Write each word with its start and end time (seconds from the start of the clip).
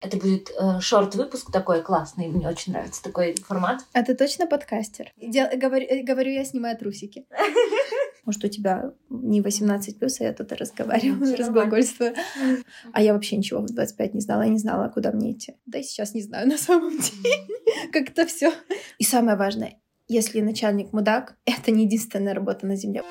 Это 0.00 0.16
будет 0.16 0.50
э, 0.58 0.80
шорт-выпуск 0.80 1.52
такой 1.52 1.82
классный, 1.82 2.28
мне 2.28 2.48
очень 2.48 2.72
нравится 2.72 3.02
такой 3.02 3.34
формат. 3.34 3.80
А 3.92 4.02
ты 4.02 4.14
точно 4.14 4.46
подкастер? 4.46 5.12
Дел, 5.20 5.46
говорю, 5.54 5.86
э, 5.86 6.02
говорю 6.02 6.32
я, 6.32 6.44
снимаю 6.44 6.78
трусики. 6.78 7.26
Может, 8.24 8.44
у 8.44 8.48
тебя 8.48 8.92
не 9.10 9.42
18 9.42 9.98
плюс, 9.98 10.20
а 10.20 10.24
я 10.24 10.32
тут 10.32 10.52
разговариваю, 10.52 11.36
разглагольствую. 11.36 12.14
А 12.92 13.02
я 13.02 13.12
вообще 13.12 13.36
ничего 13.36 13.60
в 13.60 13.66
25 13.66 14.14
не 14.14 14.20
знала, 14.20 14.42
я 14.42 14.48
не 14.48 14.58
знала, 14.58 14.88
куда 14.88 15.12
мне 15.12 15.32
идти. 15.32 15.54
Да 15.66 15.78
и 15.78 15.82
сейчас 15.82 16.14
не 16.14 16.22
знаю 16.22 16.48
на 16.48 16.56
самом 16.56 16.98
деле. 16.98 17.34
Как-то 17.92 18.26
все. 18.26 18.52
И 18.98 19.04
самое 19.04 19.36
важное, 19.36 19.80
если 20.08 20.40
начальник 20.40 20.92
мудак, 20.92 21.36
это 21.44 21.70
не 21.70 21.84
единственная 21.84 22.34
работа 22.34 22.66
на 22.66 22.76
земле. 22.76 23.02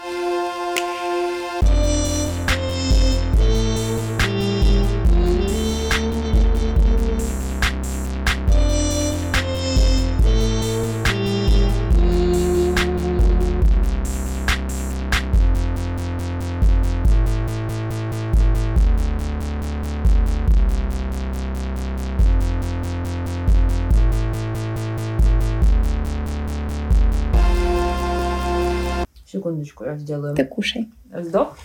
Секундочку, 29.50 29.84
я 29.84 29.98
сделаю. 29.98 30.36
Ты 30.36 30.46
кушай. 30.46 30.92
Вздох. 31.12 31.58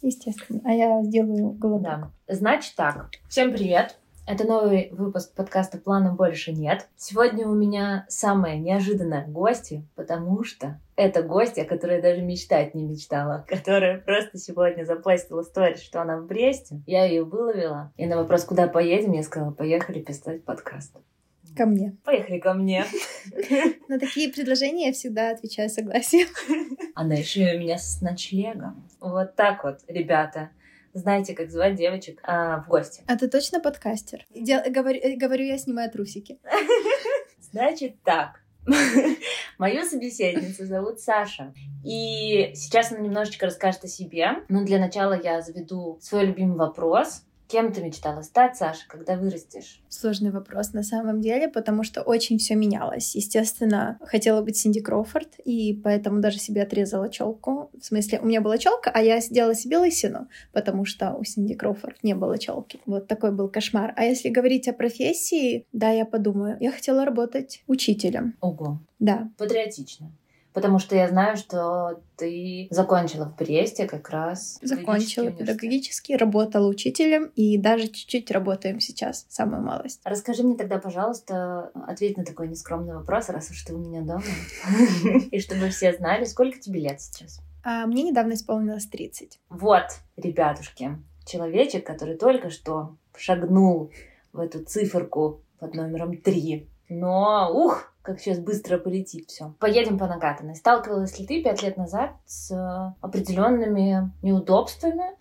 Естественно. 0.00 0.62
А 0.64 0.72
я 0.72 1.02
сделаю 1.02 1.50
голодок. 1.50 2.10
Да. 2.26 2.34
Значит 2.34 2.74
так. 2.74 3.10
Всем 3.28 3.52
привет. 3.52 3.98
Это 4.26 4.44
новый 4.44 4.88
выпуск 4.92 5.34
подкаста 5.34 5.76
«Плана 5.76 6.14
больше 6.14 6.52
нет». 6.52 6.88
Сегодня 6.96 7.46
у 7.46 7.54
меня 7.54 8.06
самые 8.08 8.58
неожиданные 8.58 9.26
гости, 9.26 9.86
потому 9.94 10.42
что 10.42 10.80
это 10.96 11.22
гостья, 11.22 11.64
которая 11.64 12.00
даже 12.00 12.22
мечтать 12.22 12.74
не 12.74 12.84
мечтала, 12.84 13.44
которая 13.48 13.98
просто 14.00 14.38
сегодня 14.38 14.86
запостила 14.86 15.42
сторис, 15.42 15.82
что 15.82 16.00
она 16.00 16.16
в 16.16 16.26
Бресте. 16.26 16.80
Я 16.86 17.04
ее 17.04 17.24
выловила. 17.24 17.92
И 17.98 18.06
на 18.06 18.16
вопрос, 18.16 18.44
куда 18.44 18.68
поедем, 18.68 19.12
я 19.12 19.22
сказала, 19.22 19.50
поехали 19.50 20.00
писать 20.00 20.44
подкаст. 20.46 20.96
Ко 21.56 21.64
мне. 21.64 21.96
Поехали 22.04 22.38
ко 22.38 22.52
мне. 22.52 22.84
На 23.88 23.98
такие 23.98 24.30
предложения 24.30 24.88
я 24.88 24.92
всегда 24.92 25.30
отвечаю 25.30 25.70
согласием. 25.70 26.28
Она 26.94 27.14
еще 27.14 27.58
меня 27.58 27.78
с 27.78 28.02
ночлегом. 28.02 28.86
Вот 29.00 29.36
так 29.36 29.64
вот, 29.64 29.80
ребята. 29.88 30.50
Знаете, 30.92 31.34
как 31.34 31.50
звать 31.50 31.74
девочек 31.74 32.20
а, 32.22 32.60
в 32.60 32.68
гости. 32.68 33.02
А 33.06 33.16
ты 33.16 33.28
точно 33.28 33.60
подкастер? 33.60 34.24
Дел, 34.34 34.60
говорю, 34.68 35.00
э, 35.02 35.16
говорю 35.16 35.44
я, 35.44 35.58
снимаю 35.58 35.90
трусики. 35.90 36.38
Значит 37.40 38.02
так. 38.02 38.40
Мою 39.58 39.84
собеседницу 39.84 40.66
зовут 40.66 41.00
Саша. 41.00 41.54
И 41.84 42.50
сейчас 42.54 42.92
она 42.92 43.00
немножечко 43.00 43.46
расскажет 43.46 43.84
о 43.84 43.88
себе. 43.88 44.42
Но 44.48 44.64
для 44.64 44.78
начала 44.78 45.18
я 45.18 45.40
заведу 45.40 45.98
свой 46.02 46.26
любимый 46.26 46.56
вопрос. 46.56 47.25
Кем 47.48 47.72
ты 47.72 47.80
мечтала 47.82 48.22
стать, 48.22 48.56
Саша, 48.56 48.82
когда 48.88 49.16
вырастешь? 49.16 49.80
Сложный 49.88 50.30
вопрос 50.30 50.72
на 50.72 50.82
самом 50.82 51.20
деле, 51.20 51.48
потому 51.48 51.84
что 51.84 52.02
очень 52.02 52.38
все 52.38 52.56
менялось. 52.56 53.14
Естественно, 53.14 53.98
хотела 54.02 54.42
быть 54.42 54.56
Синди 54.56 54.80
Кроуфорд, 54.80 55.38
и 55.44 55.80
поэтому 55.84 56.20
даже 56.20 56.38
себе 56.38 56.62
отрезала 56.62 57.08
челку. 57.08 57.70
В 57.80 57.84
смысле, 57.84 58.18
у 58.20 58.26
меня 58.26 58.40
была 58.40 58.58
челка, 58.58 58.90
а 58.92 59.00
я 59.00 59.20
сделала 59.20 59.54
себе 59.54 59.78
лысину, 59.78 60.28
потому 60.52 60.84
что 60.84 61.14
у 61.14 61.22
Синди 61.24 61.54
Кроуфорд 61.54 62.02
не 62.02 62.14
было 62.14 62.36
челки. 62.36 62.80
Вот 62.84 63.06
такой 63.06 63.30
был 63.30 63.48
кошмар. 63.48 63.92
А 63.96 64.04
если 64.04 64.28
говорить 64.28 64.66
о 64.66 64.72
профессии, 64.72 65.66
да, 65.72 65.90
я 65.90 66.04
подумаю, 66.04 66.56
я 66.60 66.72
хотела 66.72 67.04
работать 67.04 67.62
учителем. 67.68 68.36
Ого. 68.40 68.80
Да. 68.98 69.30
Патриотично. 69.38 70.10
Потому 70.56 70.78
что 70.78 70.96
я 70.96 71.06
знаю, 71.06 71.36
что 71.36 72.00
ты 72.16 72.66
закончила 72.70 73.26
в 73.26 73.36
Бресте 73.36 73.86
как 73.86 74.08
раз. 74.08 74.58
Закончила 74.62 75.30
педагогический, 75.30 76.16
работала 76.16 76.66
учителем 76.66 77.30
и 77.36 77.58
даже 77.58 77.88
чуть-чуть 77.88 78.30
работаем 78.30 78.80
сейчас, 78.80 79.26
самую 79.28 79.60
малость. 79.60 80.00
Расскажи 80.02 80.44
мне 80.44 80.56
тогда, 80.56 80.78
пожалуйста, 80.78 81.72
ответь 81.86 82.16
на 82.16 82.24
такой 82.24 82.48
нескромный 82.48 82.94
вопрос, 82.94 83.28
раз 83.28 83.50
уж 83.50 83.62
ты 83.64 83.74
у 83.74 83.78
меня 83.78 84.00
дома. 84.00 84.22
И 85.30 85.40
чтобы 85.40 85.68
все 85.68 85.92
знали, 85.92 86.24
сколько 86.24 86.58
тебе 86.58 86.80
лет 86.80 87.02
сейчас? 87.02 87.42
А 87.62 87.86
мне 87.86 88.04
недавно 88.04 88.32
исполнилось 88.32 88.86
30. 88.86 89.38
Вот, 89.50 89.84
ребятушки, 90.16 90.96
человечек, 91.26 91.86
который 91.86 92.16
только 92.16 92.48
что 92.48 92.96
шагнул 93.14 93.90
в 94.32 94.40
эту 94.40 94.64
циферку 94.64 95.42
под 95.58 95.74
номером 95.74 96.16
3. 96.16 96.66
Но, 96.88 97.50
ух, 97.52 97.92
как 98.02 98.20
сейчас 98.20 98.38
быстро 98.38 98.78
полетит 98.78 99.28
все. 99.28 99.54
Поедем 99.58 99.98
по 99.98 100.06
накатанной. 100.06 100.54
Сталкивалась 100.54 101.18
ли 101.18 101.26
ты 101.26 101.42
пять 101.42 101.62
лет 101.62 101.76
назад 101.76 102.12
с 102.24 102.94
определенными 103.00 104.12
неудобствами 104.22 105.16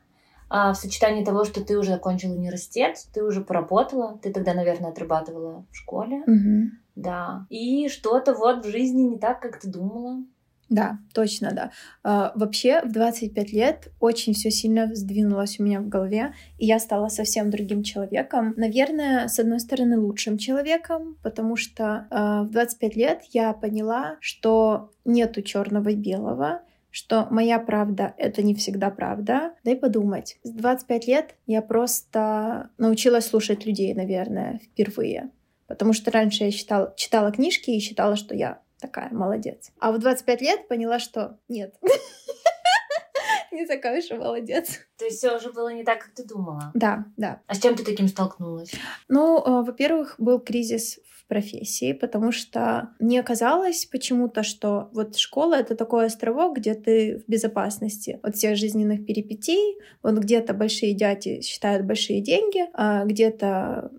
а 0.47 0.73
в 0.73 0.77
сочетании 0.77 1.25
того, 1.25 1.43
что 1.43 1.63
ты 1.63 1.77
уже 1.77 1.91
закончила 1.91 2.33
университет, 2.33 2.97
ты 3.13 3.23
уже 3.23 3.41
поработала, 3.41 4.17
ты 4.21 4.31
тогда, 4.31 4.53
наверное, 4.53 4.91
отрабатывала 4.91 5.65
в 5.71 5.75
школе, 5.75 6.21
угу. 6.21 6.69
да, 6.95 7.45
и 7.49 7.89
что-то 7.89 8.33
вот 8.33 8.65
в 8.65 8.69
жизни 8.69 9.01
не 9.01 9.17
так, 9.17 9.41
как 9.41 9.59
ты 9.59 9.67
думала, 9.69 10.23
да, 10.69 10.97
точно, 11.13 11.51
да. 11.51 11.71
А, 12.03 12.31
вообще, 12.35 12.81
в 12.81 12.91
25 12.91 13.53
лет 13.53 13.87
очень 13.99 14.33
все 14.33 14.49
сильно 14.49 14.93
сдвинулось 14.95 15.59
у 15.59 15.63
меня 15.63 15.79
в 15.79 15.87
голове, 15.87 16.33
и 16.57 16.65
я 16.65 16.79
стала 16.79 17.09
совсем 17.09 17.51
другим 17.51 17.83
человеком. 17.83 18.53
Наверное, 18.57 19.27
с 19.27 19.37
одной 19.37 19.59
стороны, 19.59 19.99
лучшим 19.99 20.37
человеком, 20.37 21.17
потому 21.21 21.55
что 21.55 22.07
а, 22.09 22.43
в 22.43 22.49
25 22.49 22.95
лет 22.95 23.21
я 23.31 23.53
поняла, 23.53 24.17
что 24.21 24.91
нету 25.05 25.43
черного 25.43 25.89
и 25.89 25.95
белого, 25.95 26.61
что 26.89 27.27
моя 27.29 27.59
правда— 27.59 28.13
это 28.17 28.41
не 28.41 28.55
всегда 28.55 28.89
правда. 28.89 29.53
Дай 29.63 29.75
подумать. 29.75 30.37
С 30.43 30.49
25 30.49 31.07
лет 31.07 31.35
я 31.45 31.61
просто 31.61 32.69
научилась 32.77 33.27
слушать 33.27 33.65
людей, 33.65 33.93
наверное, 33.93 34.59
впервые. 34.63 35.29
Потому 35.67 35.93
что 35.93 36.09
раньше 36.09 36.45
я 36.45 36.51
читала, 36.51 36.93
читала 36.95 37.31
книжки 37.31 37.71
и 37.71 37.79
считала, 37.79 38.15
что 38.15 38.33
я 38.33 38.59
такая, 38.85 39.09
молодец. 39.11 39.71
А 39.79 39.91
в 39.91 39.99
25 39.99 40.41
лет 40.41 40.67
поняла, 40.67 40.99
что 40.99 41.37
нет. 41.47 41.75
Не 43.51 43.65
такая 43.65 43.99
уж 43.99 44.11
и 44.11 44.13
молодец. 44.15 44.81
То 44.97 45.05
есть 45.05 45.17
все 45.17 45.37
уже 45.37 45.51
было 45.51 45.69
не 45.69 45.85
так, 45.85 45.99
как 45.99 46.13
ты 46.13 46.25
думала? 46.25 46.71
Да, 46.73 47.05
да. 47.15 47.41
А 47.47 47.55
с 47.55 47.61
чем 47.61 47.75
ты 47.75 47.85
таким 47.85 48.09
столкнулась? 48.09 48.73
Ну, 49.07 49.39
э, 49.39 49.63
во-первых, 49.63 50.15
был 50.17 50.39
кризис 50.39 50.99
профессии, 51.27 51.93
потому 51.93 52.31
что 52.31 52.89
мне 52.99 53.23
казалось 53.23 53.85
почему-то, 53.85 54.43
что 54.43 54.89
вот 54.93 55.17
школа— 55.17 55.55
это 55.59 55.75
такой 55.75 56.05
островок, 56.05 56.57
где 56.57 56.75
ты 56.75 57.17
в 57.25 57.29
безопасности 57.29 58.19
от 58.21 58.35
всех 58.35 58.57
жизненных 58.57 59.05
перипетий, 59.05 59.77
вот 60.03 60.15
где-то 60.15 60.53
большие 60.53 60.93
дяди 60.93 61.41
считают 61.41 61.85
большие 61.85 62.21
деньги, 62.21 62.65
а 62.73 63.05
где-то 63.05 63.91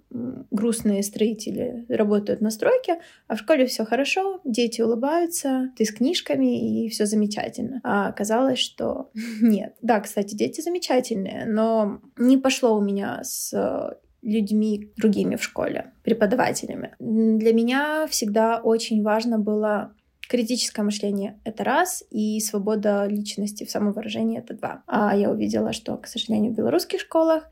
грустные 0.51 1.03
строители 1.03 1.85
работают 1.89 2.41
на 2.41 2.51
стройке, 2.51 3.01
а 3.27 3.37
в 3.37 3.41
школе 3.41 3.67
все 3.67 3.85
хорошо, 3.85 4.41
дети 4.45 4.81
улыбаются, 4.81 5.73
ты 5.77 5.85
с 5.85 5.93
книжками 5.93 6.85
и 6.85 6.89
все 6.89 7.07
замечательно. 7.07 7.81
А 7.83 8.09
оказалось, 8.09 8.59
что 8.59 9.11
нет. 9.41 9.75
Да, 9.83 10.01
кстати, 10.01 10.35
дети 10.35 10.61
замечательные, 10.61 11.45
но 11.47 12.01
не 12.17 12.39
пошло 12.39 12.77
у 12.77 12.81
меня 12.81 13.21
с 13.23 13.53
людьми 14.27 14.91
другими 14.97 15.37
в 15.37 15.43
школе, 15.43 15.93
преподавателями. 16.03 16.95
Для 16.99 17.53
меня 17.53 18.07
всегда 18.09 18.59
очень 18.59 19.03
важно 19.03 19.39
было 19.39 19.95
критическое 20.29 20.83
мышление— 20.83 21.39
это 21.45 21.63
раз, 21.63 22.03
и 22.11 22.41
свобода 22.41 23.07
личности 23.07 23.65
в 23.65 23.71
самовыражении— 23.71 24.39
это 24.41 24.55
два. 24.55 24.83
А 24.87 25.17
я 25.17 25.31
увидела, 25.31 25.73
что, 25.73 25.97
к 25.97 26.09
сожалению, 26.09 26.53
в 26.53 26.57
белорусских 26.57 27.01
школах 27.01 27.49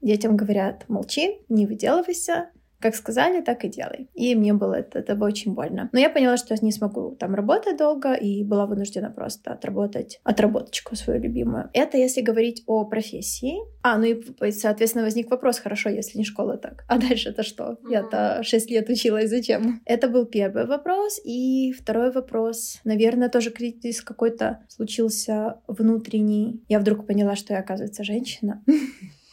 детям 0.00 0.36
говорят 0.36 0.88
«молчи, 0.88 1.40
не 1.50 1.66
выделывайся», 1.66 2.50
как 2.84 2.96
сказали, 2.96 3.40
так 3.40 3.64
и 3.64 3.68
делай. 3.68 4.10
И 4.12 4.34
мне 4.34 4.52
было 4.52 4.74
это, 4.74 4.98
это 4.98 5.24
очень 5.24 5.54
больно. 5.54 5.88
Но 5.92 5.98
я 5.98 6.10
поняла, 6.10 6.36
что 6.36 6.52
я 6.52 6.58
не 6.60 6.70
смогу 6.70 7.16
там 7.18 7.34
работать 7.34 7.78
долго, 7.78 8.12
и 8.12 8.44
была 8.44 8.66
вынуждена 8.66 9.10
просто 9.10 9.54
отработать 9.54 10.20
отработочку 10.22 10.94
свою 10.94 11.22
любимую. 11.22 11.70
Это 11.72 11.96
если 11.96 12.20
говорить 12.20 12.62
о 12.66 12.84
профессии. 12.84 13.54
А, 13.82 13.96
ну 13.96 14.04
и, 14.04 14.50
соответственно, 14.50 15.04
возник 15.04 15.30
вопрос, 15.30 15.60
хорошо, 15.60 15.88
если 15.88 16.18
не 16.18 16.24
школа 16.24 16.58
так. 16.58 16.84
А 16.86 16.98
дальше 16.98 17.30
это 17.30 17.42
что? 17.42 17.64
Mm-hmm. 17.64 17.90
Я-то 17.90 18.42
6 18.42 18.70
лет 18.70 18.90
училась, 18.90 19.30
зачем? 19.30 19.80
Это 19.86 20.08
был 20.08 20.26
первый 20.26 20.66
вопрос. 20.66 21.18
И 21.24 21.72
второй 21.72 22.12
вопрос, 22.12 22.80
наверное, 22.84 23.30
тоже 23.30 23.50
кризис 23.50 24.02
какой-то 24.02 24.58
случился 24.68 25.56
внутренний. 25.66 26.62
Я 26.68 26.80
вдруг 26.80 27.06
поняла, 27.06 27.34
что 27.34 27.54
я, 27.54 27.60
оказывается, 27.60 28.04
женщина. 28.04 28.62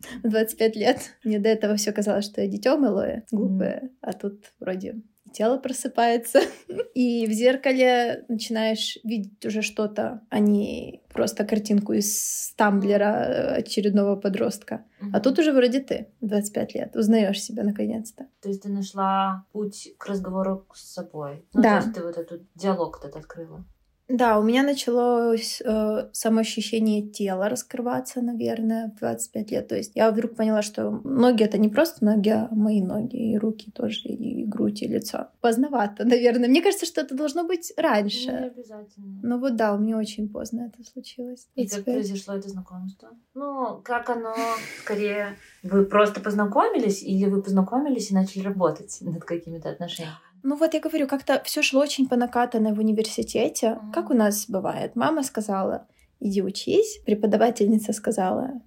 в 0.22 0.28
25 0.28 0.76
лет. 0.76 0.98
Мне 1.24 1.38
до 1.38 1.48
этого 1.48 1.76
все 1.76 1.92
казалось, 1.92 2.24
что 2.24 2.40
я 2.40 2.48
дитё 2.48 2.78
малое, 2.78 3.24
глупое, 3.30 3.82
mm. 3.84 3.88
а 4.00 4.12
тут 4.12 4.52
вроде 4.60 4.96
тело 5.32 5.58
просыпается, 5.58 6.40
и 6.94 7.26
в 7.26 7.32
зеркале 7.32 8.24
начинаешь 8.28 8.98
видеть 9.04 9.44
уже 9.44 9.62
что-то, 9.62 10.22
а 10.30 10.38
не 10.38 11.02
просто 11.12 11.44
картинку 11.44 11.92
из 11.92 12.52
тамблера 12.56 13.04
э, 13.04 13.54
очередного 13.56 14.16
подростка. 14.16 14.84
Mm-hmm. 15.00 15.10
А 15.12 15.20
тут 15.20 15.38
уже 15.38 15.52
вроде 15.52 15.80
ты, 15.80 16.08
25 16.20 16.74
лет, 16.74 16.96
узнаешь 16.96 17.42
себя 17.42 17.62
наконец-то. 17.64 18.26
То 18.40 18.48
есть 18.48 18.62
ты 18.62 18.68
нашла 18.68 19.44
путь 19.52 19.94
к 19.98 20.06
разговору 20.06 20.66
с 20.74 20.94
собой. 20.94 21.44
Ну, 21.52 21.62
да. 21.62 21.80
То 21.80 21.86
есть 21.86 21.96
ты 21.96 22.02
вот 22.02 22.16
этот 22.16 22.42
диалог 22.54 22.98
этот 22.98 23.16
открыла. 23.16 23.64
Да, 24.08 24.38
у 24.38 24.42
меня 24.42 24.62
началось 24.62 25.60
э, 25.62 26.08
самоощущение 26.12 27.02
тела 27.02 27.50
раскрываться, 27.50 28.22
наверное, 28.22 28.90
в 28.96 28.98
25 29.00 29.50
лет. 29.50 29.68
То 29.68 29.76
есть 29.76 29.92
я 29.94 30.10
вдруг 30.10 30.34
поняла, 30.34 30.62
что 30.62 30.90
ноги— 31.04 31.42
это 31.44 31.58
не 31.58 31.68
просто 31.68 32.02
ноги, 32.02 32.30
а 32.30 32.48
мои 32.50 32.80
ноги, 32.80 33.16
и 33.16 33.38
руки 33.38 33.70
тоже, 33.70 34.08
и 34.08 34.44
грудь, 34.46 34.80
и 34.80 34.88
лицо. 34.88 35.28
Поздновато, 35.42 36.04
наверное. 36.08 36.48
Мне 36.48 36.62
кажется, 36.62 36.86
что 36.86 37.02
это 37.02 37.14
должно 37.14 37.44
быть 37.44 37.74
раньше. 37.76 38.30
Не 38.30 38.46
обязательно. 38.46 39.20
Ну 39.22 39.38
вот 39.38 39.56
да, 39.56 39.74
у 39.74 39.78
меня 39.78 39.98
очень 39.98 40.30
поздно 40.30 40.72
это 40.72 40.90
случилось. 40.90 41.46
И 41.54 41.68
как 41.68 41.84
произошло 41.84 42.34
это 42.34 42.48
знакомство? 42.48 43.10
Ну, 43.34 43.82
как 43.84 44.08
оно, 44.08 44.34
скорее, 44.80 45.36
вы 45.62 45.84
просто 45.84 46.20
познакомились, 46.20 47.02
или 47.02 47.26
вы 47.26 47.42
познакомились 47.42 48.10
и 48.10 48.14
начали 48.14 48.42
работать 48.42 48.96
над 49.02 49.22
какими-то 49.22 49.68
отношениями? 49.68 50.16
Ну 50.48 50.56
вот 50.56 50.72
я 50.72 50.80
говорю, 50.80 51.06
как-то 51.06 51.42
все 51.44 51.60
шло 51.60 51.82
очень 51.82 52.08
по 52.08 52.16
накатанной 52.16 52.72
в 52.72 52.78
университете. 52.78 53.66
Mm-hmm. 53.66 53.92
Как 53.92 54.08
у 54.08 54.14
нас 54.14 54.46
бывает? 54.48 54.96
Мама 54.96 55.22
сказала, 55.22 55.86
иди 56.20 56.40
учись. 56.40 57.02
Преподавательница 57.04 57.92
сказала, 57.92 58.62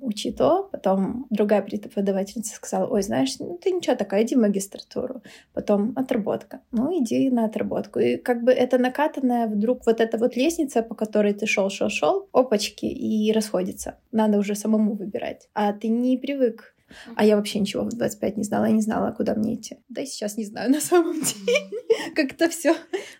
учи 0.00 0.32
то. 0.32 0.70
Потом 0.72 1.26
другая 1.28 1.60
преподавательница 1.60 2.54
сказала, 2.54 2.86
ой, 2.86 3.02
знаешь, 3.02 3.38
ну 3.38 3.58
ты 3.62 3.70
ничего 3.70 3.96
такая, 3.96 4.22
иди 4.24 4.34
в 4.34 4.38
магистратуру. 4.38 5.22
Потом 5.52 5.92
отработка. 5.94 6.62
Ну, 6.72 6.90
иди 6.98 7.28
на 7.28 7.44
отработку. 7.44 7.98
И 7.98 8.16
как 8.16 8.42
бы 8.42 8.52
это 8.52 8.78
накатанная 8.78 9.46
вдруг 9.46 9.84
вот 9.84 10.00
эта 10.00 10.16
вот 10.16 10.36
лестница, 10.36 10.82
по 10.82 10.94
которой 10.94 11.34
ты 11.34 11.44
шел, 11.44 11.68
шел, 11.68 11.90
шел, 11.90 12.30
опачки, 12.32 12.86
и 12.86 13.30
расходится. 13.32 13.98
Надо 14.10 14.38
уже 14.38 14.54
самому 14.54 14.94
выбирать. 14.94 15.50
А 15.52 15.74
ты 15.74 15.88
не 15.88 16.16
привык 16.16 16.74
а 17.16 17.24
я 17.24 17.36
вообще 17.36 17.60
ничего 17.60 17.84
в 17.84 17.88
25 17.88 18.36
не 18.36 18.44
знала, 18.44 18.66
я 18.66 18.72
не 18.72 18.82
знала, 18.82 19.12
куда 19.12 19.34
мне 19.34 19.54
идти. 19.54 19.78
Да 19.88 20.02
и 20.02 20.06
сейчас 20.06 20.36
не 20.36 20.44
знаю 20.44 20.70
на 20.72 20.80
самом 20.80 21.20
деле. 21.20 21.70
Как-то 22.14 22.48
все. 22.48 22.74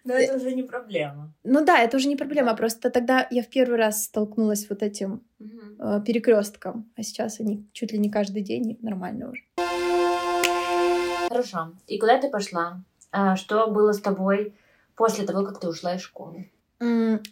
Но 0.04 0.14
это 0.14 0.36
уже 0.36 0.54
не 0.54 0.62
проблема. 0.62 1.32
Ну 1.44 1.64
да, 1.64 1.78
это 1.78 1.96
уже 1.96 2.08
не 2.08 2.16
проблема, 2.16 2.54
просто 2.54 2.90
тогда 2.90 3.26
я 3.30 3.42
в 3.42 3.48
первый 3.48 3.78
раз 3.78 4.04
столкнулась 4.04 4.68
вот 4.68 4.82
этим 4.82 5.22
э, 5.40 6.00
перекрестком, 6.04 6.90
а 6.96 7.02
сейчас 7.02 7.40
они 7.40 7.68
чуть 7.72 7.92
ли 7.92 7.98
не 7.98 8.10
каждый 8.10 8.42
день, 8.42 8.78
нормально 8.82 9.30
уже. 9.30 9.42
Хорошо. 11.28 11.72
И 11.86 11.98
куда 11.98 12.18
ты 12.18 12.28
пошла? 12.28 12.82
А 13.12 13.36
что 13.36 13.70
было 13.70 13.92
с 13.92 14.00
тобой 14.00 14.54
после 14.96 15.26
того, 15.26 15.44
как 15.44 15.60
ты 15.60 15.68
ушла 15.68 15.94
из 15.94 16.00
школы? 16.00 16.50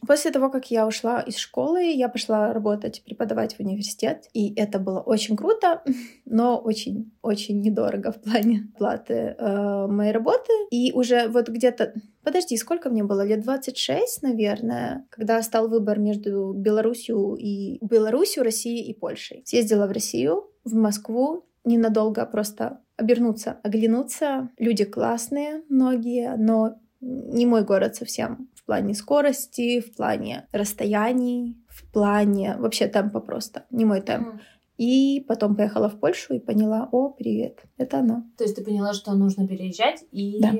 После 0.07 0.31
того, 0.31 0.51
как 0.51 0.71
я 0.71 0.87
ушла 0.87 1.21
из 1.21 1.37
школы, 1.37 1.83
я 1.83 2.09
пошла 2.09 2.53
работать, 2.53 3.03
преподавать 3.05 3.55
в 3.55 3.61
университет. 3.61 4.29
И 4.35 4.55
это 4.55 4.79
было 4.79 5.01
очень 5.01 5.37
круто, 5.37 5.83
но 6.27 6.59
очень-очень 6.59 7.61
недорого 7.63 8.13
в 8.13 8.21
плане 8.21 8.71
платы 8.77 9.37
э, 9.39 9.87
моей 9.87 10.13
работы. 10.13 10.53
И 10.71 10.93
уже 10.93 11.29
вот 11.29 11.49
где-то... 11.49 11.95
Подожди, 12.23 12.59
сколько 12.59 12.91
мне 12.91 13.05
было? 13.05 13.25
Лет 13.25 13.41
26, 13.41 14.23
наверное, 14.23 15.07
когда 15.09 15.43
стал 15.43 15.69
выбор 15.69 15.99
между 15.99 16.53
Беларусью 16.53 17.37
и 17.37 17.79
Беларусью, 17.81 18.45
Россией 18.45 18.91
и 18.91 18.95
Польшей. 18.95 19.43
Съездила 19.47 19.87
в 19.87 19.93
Россию, 19.93 20.51
в 20.65 20.75
Москву, 20.75 21.47
ненадолго 21.65 22.27
просто 22.27 22.81
обернуться, 22.99 23.59
оглянуться. 23.63 24.51
Люди 24.59 24.85
классные, 24.85 25.63
многие, 25.71 26.37
но 26.37 26.75
не 27.01 27.47
мой 27.47 27.65
город 27.65 27.97
совсем 27.97 28.49
плане 28.69 28.95
скорости, 28.95 29.81
в 29.81 29.97
плане 29.97 30.47
расстояний, 30.53 31.57
в 31.69 31.91
плане 31.91 32.57
вообще 32.59 32.87
темпа 32.87 33.21
просто, 33.21 33.65
не 33.71 33.87
мой 33.87 34.03
темп. 34.03 34.29
Mm. 34.29 34.41
И 34.77 35.25
потом 35.27 35.57
поехала 35.57 35.89
в 35.89 35.99
Польшу 35.99 36.35
и 36.35 36.39
поняла, 36.39 36.89
о, 36.93 37.09
привет, 37.09 37.63
это 37.79 38.01
оно. 38.01 38.25
То 38.37 38.45
есть 38.45 38.57
ты 38.57 38.63
поняла, 38.63 38.93
что 38.93 39.15
нужно 39.15 39.49
переезжать 39.49 40.05
и 40.13 40.39
да. 40.41 40.53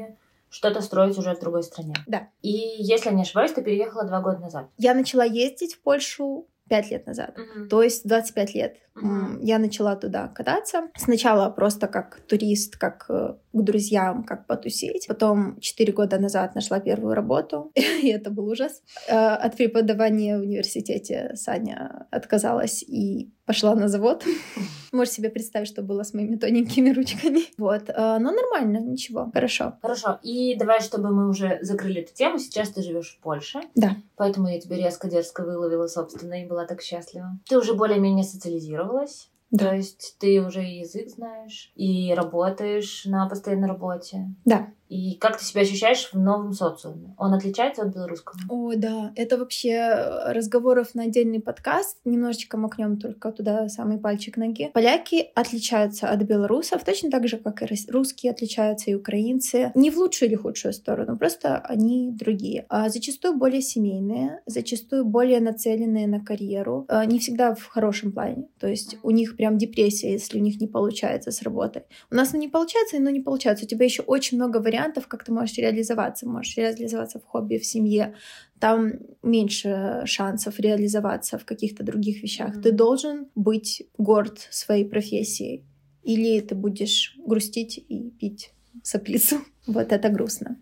что-то 0.49 0.81
строить 0.81 1.19
уже 1.19 1.35
в 1.35 1.41
другой 1.41 1.63
стране. 1.63 1.95
Да. 2.07 2.29
И 2.41 2.51
если 2.79 3.15
не 3.15 3.23
ошибаюсь, 3.23 3.53
ты 3.53 3.63
переехала 3.63 4.05
два 4.05 4.23
года 4.23 4.39
назад. 4.39 4.69
Я 4.79 4.95
начала 4.95 5.25
ездить 5.25 5.75
в 5.75 5.83
Польшу 5.83 6.47
пять 6.69 6.91
лет 6.91 7.07
назад. 7.07 7.37
Mm-hmm. 7.37 7.69
То 7.69 7.83
есть 7.83 8.07
25 8.07 8.55
лет 8.55 8.77
mm-hmm. 8.97 9.39
я 9.43 9.59
начала 9.59 9.97
туда 9.97 10.29
кататься. 10.29 10.89
Сначала 10.97 11.51
просто 11.51 11.89
как 11.89 12.21
турист, 12.21 12.77
как 12.77 13.07
э, 13.09 13.35
к 13.53 13.63
друзьям, 13.63 14.25
как 14.25 14.47
потусить. 14.47 15.07
Потом 15.09 15.59
четыре 15.61 15.93
года 15.93 16.19
назад 16.19 16.55
нашла 16.55 16.81
первую 16.81 17.15
работу, 17.15 17.73
и 17.75 18.09
это 18.09 18.31
был 18.31 18.49
ужас. 18.49 18.83
Э, 19.09 19.35
от 19.35 19.57
преподавания 19.57 20.39
в 20.39 20.43
университете 20.43 21.33
Саня 21.35 22.07
отказалась 22.11 22.83
и 22.83 23.33
пошла 23.49 23.75
на 23.75 23.89
завод. 23.89 24.25
Можешь 24.93 25.15
себе 25.15 25.31
представить, 25.31 25.69
что 25.69 25.83
было 25.83 26.03
с 26.03 26.15
моими 26.15 26.37
тоненькими 26.37 26.91
ручками. 26.91 27.41
Вот. 27.59 27.89
Э, 27.89 28.19
но 28.21 28.31
нормально, 28.31 28.79
ничего. 28.79 29.31
Хорошо. 29.33 29.73
Хорошо. 29.83 30.19
И 30.23 30.55
давай, 30.57 30.81
чтобы 30.81 31.11
мы 31.11 31.29
уже 31.29 31.59
закрыли 31.63 32.03
эту 32.03 32.15
тему. 32.15 32.39
Сейчас 32.39 32.69
ты 32.69 32.83
живешь 32.83 33.17
в 33.17 33.23
Польше. 33.23 33.61
Да. 33.75 33.97
Поэтому 34.17 34.49
я 34.49 34.61
тебя 34.61 34.77
резко 34.77 35.09
дерзко 35.09 35.45
выловила, 35.45 35.87
собственно, 35.87 36.43
и 36.43 36.47
была 36.47 36.67
так 36.67 36.83
счастлива. 36.83 37.39
Ты 37.49 37.59
уже 37.59 37.75
более-менее 37.75 38.25
социализировалась. 38.25 39.31
Да. 39.51 39.71
То 39.71 39.77
есть 39.77 40.17
ты 40.19 40.43
уже 40.43 40.63
и 40.63 40.81
язык 40.81 41.09
знаешь, 41.09 41.73
и 41.75 42.13
работаешь 42.15 43.07
на 43.07 43.29
постоянной 43.29 43.69
работе. 43.69 44.27
Да. 44.45 44.69
И 44.89 45.17
как 45.17 45.39
ты 45.39 45.45
себя 45.45 45.63
ощущаешь 45.63 46.11
в 46.13 46.19
новом 46.19 46.53
социуме? 46.53 47.15
Он 47.19 47.35
отличается 47.35 47.83
от 47.83 47.95
белорусского? 47.95 48.39
О, 48.49 48.73
да. 48.75 49.13
Это 49.17 49.37
вообще 49.37 49.71
э, 49.71 50.33
разговоров 50.33 50.95
на 50.95 51.05
отдельный 51.05 51.41
подкаст. 51.41 51.99
Немножечко 52.05 52.57
макнем 52.57 52.99
только 52.99 53.31
туда 53.33 53.69
самый 53.69 53.99
пальчик 53.99 54.37
ноги. 54.37 54.71
Поляки 54.73 55.31
отличаются 55.35 56.09
от 56.09 56.23
белорусов 56.23 56.85
точно 56.85 57.11
так 57.11 57.29
же, 57.29 57.37
как 57.37 57.63
и 57.63 57.67
русские 57.91 58.33
отличаются, 58.33 58.91
и 58.91 58.95
украинцы. 58.95 59.73
Не 59.75 59.91
в 59.91 59.99
лучшую 59.99 60.31
или 60.31 60.37
худшую 60.37 60.73
сторону, 60.73 61.19
просто 61.19 61.59
они 61.59 62.11
другие. 62.13 62.65
А 62.69 62.89
зачастую 62.89 63.37
более 63.37 63.61
семейные, 63.61 64.41
зачастую 64.47 65.05
более 65.05 65.41
нацеленные 65.41 66.07
на 66.07 66.25
карьеру. 66.25 66.87
А 66.89 67.05
не 67.05 67.19
всегда 67.19 67.55
в 67.55 67.65
хорошем 67.67 68.13
плане. 68.13 68.49
То 68.59 68.67
есть 68.67 68.97
у 69.03 69.11
них 69.11 69.37
прям 69.37 69.59
депрессия, 69.59 70.13
если 70.13 70.39
у 70.39 70.43
них 70.43 70.61
не 70.61 70.67
получается 70.67 71.31
с 71.31 71.43
работой. 71.43 71.83
У 72.11 72.15
нас 72.15 72.33
ну, 72.33 72.39
не 72.39 72.49
получается, 72.49 72.99
но 72.99 73.11
не 73.11 73.21
получается. 73.21 73.67
У 73.67 73.69
тебя 73.69 73.85
еще 73.85 74.03
очень 74.03 74.39
много 74.39 74.59
вариантов 74.59 74.78
вариантов, 74.79 75.09
как 75.09 75.25
ты 75.25 75.33
можешь 75.33 75.57
реализоваться. 75.59 76.29
Можешь 76.29 76.57
реализоваться 76.57 77.19
в 77.19 77.25
хобби, 77.25 77.59
в 77.59 77.65
семье. 77.65 78.15
Там 78.61 78.93
меньше 79.23 80.03
шансов 80.05 80.61
реализоваться 80.61 81.39
в 81.39 81.45
каких-то 81.45 81.83
других 81.83 82.23
вещах. 82.23 82.57
Mm-hmm. 82.57 82.63
Ты 82.63 82.73
должен 82.73 83.27
быть 83.35 83.83
горд 83.99 84.47
своей 84.51 84.85
профессией. 84.85 85.65
Или 86.05 86.41
ты 86.41 86.55
будешь 86.55 87.17
грустить 87.27 87.79
и 87.79 88.11
пить 88.11 88.51
соплицу. 88.83 89.37
Вот 89.67 89.93
это 89.93 90.09
грустно. 90.09 90.57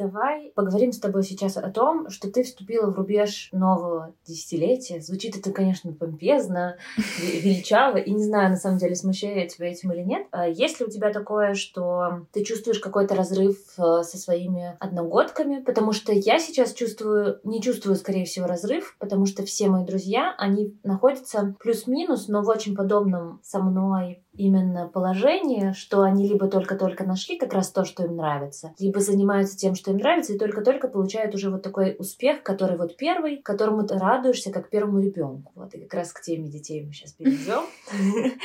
Давай 0.00 0.50
поговорим 0.54 0.92
с 0.92 0.98
тобой 0.98 1.22
сейчас 1.24 1.58
о 1.58 1.70
том, 1.70 2.08
что 2.08 2.30
ты 2.30 2.42
вступила 2.42 2.90
в 2.90 2.96
рубеж 2.96 3.50
нового 3.52 4.14
десятилетия. 4.24 5.02
Звучит 5.02 5.36
это, 5.36 5.52
конечно, 5.52 5.92
помпезно, 5.92 6.78
величаво, 7.20 7.98
и 7.98 8.10
не 8.10 8.24
знаю, 8.24 8.48
на 8.48 8.56
самом 8.56 8.78
деле, 8.78 8.94
смущает 8.94 9.52
тебя 9.52 9.68
этим 9.68 9.92
или 9.92 10.00
нет. 10.00 10.26
А 10.30 10.48
есть 10.48 10.80
ли 10.80 10.86
у 10.86 10.88
тебя 10.88 11.12
такое, 11.12 11.52
что 11.52 12.26
ты 12.32 12.44
чувствуешь 12.44 12.78
какой-то 12.78 13.14
разрыв 13.14 13.58
э, 13.76 14.02
со 14.02 14.16
своими 14.16 14.74
одногодками? 14.80 15.60
Потому 15.60 15.92
что 15.92 16.14
я 16.14 16.38
сейчас 16.38 16.72
чувствую, 16.72 17.38
не 17.44 17.60
чувствую, 17.60 17.96
скорее 17.96 18.24
всего, 18.24 18.46
разрыв, 18.46 18.96
потому 18.98 19.26
что 19.26 19.44
все 19.44 19.68
мои 19.68 19.84
друзья, 19.84 20.34
они 20.38 20.80
находятся 20.82 21.54
плюс-минус, 21.60 22.26
но 22.28 22.40
в 22.40 22.48
очень 22.48 22.74
подобном 22.74 23.38
со 23.42 23.58
мной 23.58 24.24
именно 24.32 24.88
положение, 24.88 25.72
что 25.72 26.02
они 26.02 26.26
либо 26.28 26.48
только-только 26.48 27.04
нашли 27.04 27.38
как 27.38 27.52
раз 27.52 27.70
то, 27.70 27.84
что 27.84 28.04
им 28.04 28.16
нравится, 28.16 28.74
либо 28.78 29.00
занимаются 29.00 29.56
тем, 29.56 29.74
что 29.74 29.90
им 29.90 29.98
нравится, 29.98 30.32
и 30.32 30.38
только-только 30.38 30.88
получают 30.88 31.34
уже 31.34 31.50
вот 31.50 31.62
такой 31.62 31.96
успех, 31.98 32.42
который 32.42 32.76
вот 32.76 32.96
первый, 32.96 33.38
которому 33.38 33.86
ты 33.86 33.98
радуешься 33.98 34.52
как 34.52 34.70
первому 34.70 35.00
ребенку. 35.00 35.52
Вот, 35.54 35.74
и 35.74 35.80
как 35.80 35.94
раз 35.94 36.12
к 36.12 36.20
теме 36.20 36.48
детей 36.48 36.84
мы 36.84 36.92
сейчас 36.92 37.12
перейдем. 37.12 37.62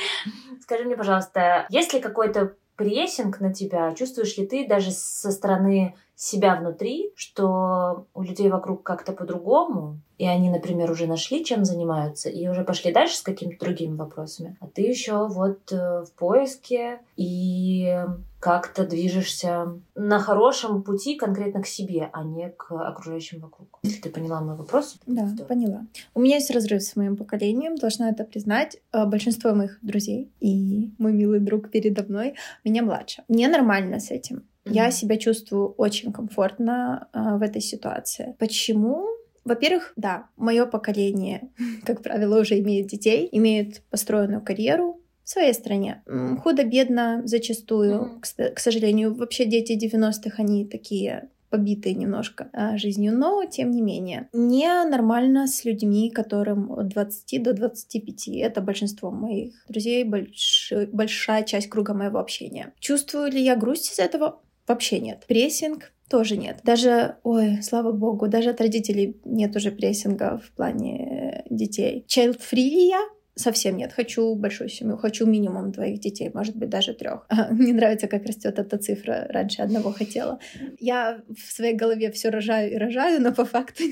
Скажи 0.62 0.84
мне, 0.84 0.96
пожалуйста, 0.96 1.66
есть 1.70 1.92
ли 1.94 2.00
какой-то 2.00 2.54
прессинг 2.76 3.40
на 3.40 3.52
тебя? 3.52 3.94
Чувствуешь 3.94 4.36
ли 4.36 4.46
ты 4.46 4.66
даже 4.66 4.90
со 4.90 5.30
стороны 5.30 5.94
себя 6.14 6.56
внутри, 6.56 7.12
что 7.14 8.06
у 8.14 8.22
людей 8.22 8.48
вокруг 8.48 8.82
как-то 8.82 9.12
по-другому, 9.12 9.98
и 10.16 10.26
они, 10.26 10.48
например, 10.50 10.90
уже 10.90 11.06
нашли, 11.06 11.44
чем 11.44 11.64
занимаются, 11.64 12.30
и 12.30 12.48
уже 12.48 12.64
пошли 12.64 12.90
дальше 12.90 13.16
с 13.16 13.22
какими-то 13.22 13.64
другими 13.64 13.96
вопросами, 13.96 14.56
а 14.60 14.66
ты 14.66 14.82
еще 14.82 15.28
вот 15.28 15.70
э, 15.72 16.04
в 16.04 16.12
поиске, 16.12 17.00
и 17.16 18.02
как-то 18.46 18.86
движешься 18.86 19.66
на 19.96 20.20
хорошем 20.20 20.84
пути 20.84 21.16
конкретно 21.16 21.62
к 21.62 21.66
себе, 21.66 22.08
а 22.12 22.22
не 22.22 22.48
к 22.50 22.70
окружающим 22.70 23.40
вокруг. 23.40 23.80
Если 23.82 24.02
ты 24.02 24.08
поняла 24.08 24.40
мой 24.40 24.54
вопрос. 24.54 24.98
Да, 25.04 25.28
да, 25.36 25.44
поняла. 25.44 25.84
У 26.14 26.20
меня 26.20 26.36
есть 26.36 26.52
разрыв 26.52 26.80
с 26.80 26.94
моим 26.94 27.16
поколением, 27.16 27.74
должна 27.74 28.08
это 28.08 28.22
признать. 28.22 28.76
Э, 28.92 29.04
большинство 29.04 29.52
моих 29.52 29.80
друзей 29.82 30.30
и 30.38 30.92
мой 30.98 31.12
милый 31.12 31.40
друг 31.40 31.72
передо 31.72 32.04
мной 32.04 32.34
меня 32.62 32.84
младше. 32.84 33.24
Мне 33.26 33.48
нормально 33.48 33.98
с 33.98 34.12
этим. 34.12 34.36
Mm-hmm. 34.36 34.72
Я 34.72 34.92
себя 34.92 35.16
чувствую 35.16 35.70
очень 35.70 36.12
комфортно 36.12 37.08
э, 37.12 37.38
в 37.38 37.42
этой 37.42 37.60
ситуации. 37.60 38.36
Почему? 38.38 39.08
Во-первых, 39.44 39.92
да, 39.96 40.28
мое 40.36 40.66
поколение, 40.66 41.50
как 41.84 42.00
правило, 42.00 42.40
уже 42.40 42.60
имеет 42.60 42.86
детей, 42.86 43.28
имеет 43.32 43.82
построенную 43.90 44.40
карьеру, 44.40 45.00
в 45.26 45.30
своей 45.30 45.52
стране. 45.52 46.02
Худо-бедно 46.42 47.22
зачастую, 47.24 48.20
mm-hmm. 48.22 48.50
к, 48.54 48.60
сожалению. 48.60 49.12
Вообще 49.12 49.44
дети 49.44 49.76
90-х, 49.76 50.36
они 50.38 50.64
такие 50.64 51.30
побитые 51.50 51.96
немножко 51.96 52.48
а, 52.52 52.76
жизнью, 52.76 53.16
но 53.16 53.44
тем 53.44 53.72
не 53.72 53.82
менее. 53.82 54.28
Не 54.32 54.84
нормально 54.84 55.48
с 55.48 55.64
людьми, 55.64 56.10
которым 56.10 56.70
от 56.72 56.88
20 56.88 57.42
до 57.42 57.54
25. 57.54 58.28
Это 58.28 58.60
большинство 58.60 59.10
моих 59.10 59.52
друзей, 59.68 60.04
больш... 60.04 60.72
большая 60.92 61.42
часть 61.42 61.68
круга 61.68 61.92
моего 61.92 62.20
общения. 62.20 62.72
Чувствую 62.78 63.32
ли 63.32 63.42
я 63.42 63.56
грусть 63.56 63.92
из 63.92 63.98
этого? 63.98 64.40
Вообще 64.68 65.00
нет. 65.00 65.24
Прессинг 65.26 65.92
тоже 66.08 66.36
нет. 66.36 66.60
Даже, 66.62 67.16
ой, 67.24 67.62
слава 67.62 67.90
богу, 67.90 68.28
даже 68.28 68.50
от 68.50 68.60
родителей 68.60 69.16
нет 69.24 69.56
уже 69.56 69.72
прессинга 69.72 70.40
в 70.44 70.52
плане 70.52 71.44
детей. 71.50 72.04
Child-free 72.08 72.54
ли 72.54 72.88
я? 72.88 73.00
Совсем 73.36 73.76
нет. 73.76 73.92
Хочу 73.92 74.34
большую 74.34 74.68
семью, 74.68 74.96
хочу 74.96 75.26
минимум 75.26 75.70
двоих 75.70 76.00
детей, 76.00 76.30
может 76.34 76.56
быть, 76.56 76.70
даже 76.70 76.94
трех. 76.94 77.26
Мне 77.50 77.72
нравится, 77.72 78.08
как 78.08 78.24
растет 78.26 78.58
эта 78.58 78.78
цифра. 78.78 79.26
Раньше 79.28 79.62
одного 79.62 79.92
хотела. 79.92 80.40
Я 80.80 81.20
в 81.28 81.52
своей 81.52 81.74
голове 81.74 82.10
все 82.10 82.30
рожаю 82.30 82.72
и 82.72 82.76
рожаю, 82.76 83.20
но 83.22 83.32
по 83.32 83.44
факту 83.44 83.84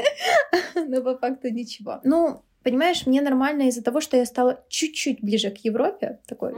но 0.88 1.02
по 1.02 1.18
факту 1.18 1.50
ничего. 1.50 2.00
Ну, 2.04 2.42
понимаешь, 2.62 3.06
мне 3.06 3.20
нормально 3.20 3.68
из-за 3.68 3.82
того, 3.82 4.00
что 4.00 4.16
я 4.16 4.24
стала 4.24 4.64
чуть-чуть 4.68 5.22
ближе 5.22 5.50
к 5.50 5.58
Европе, 5.58 6.20
такой 6.26 6.54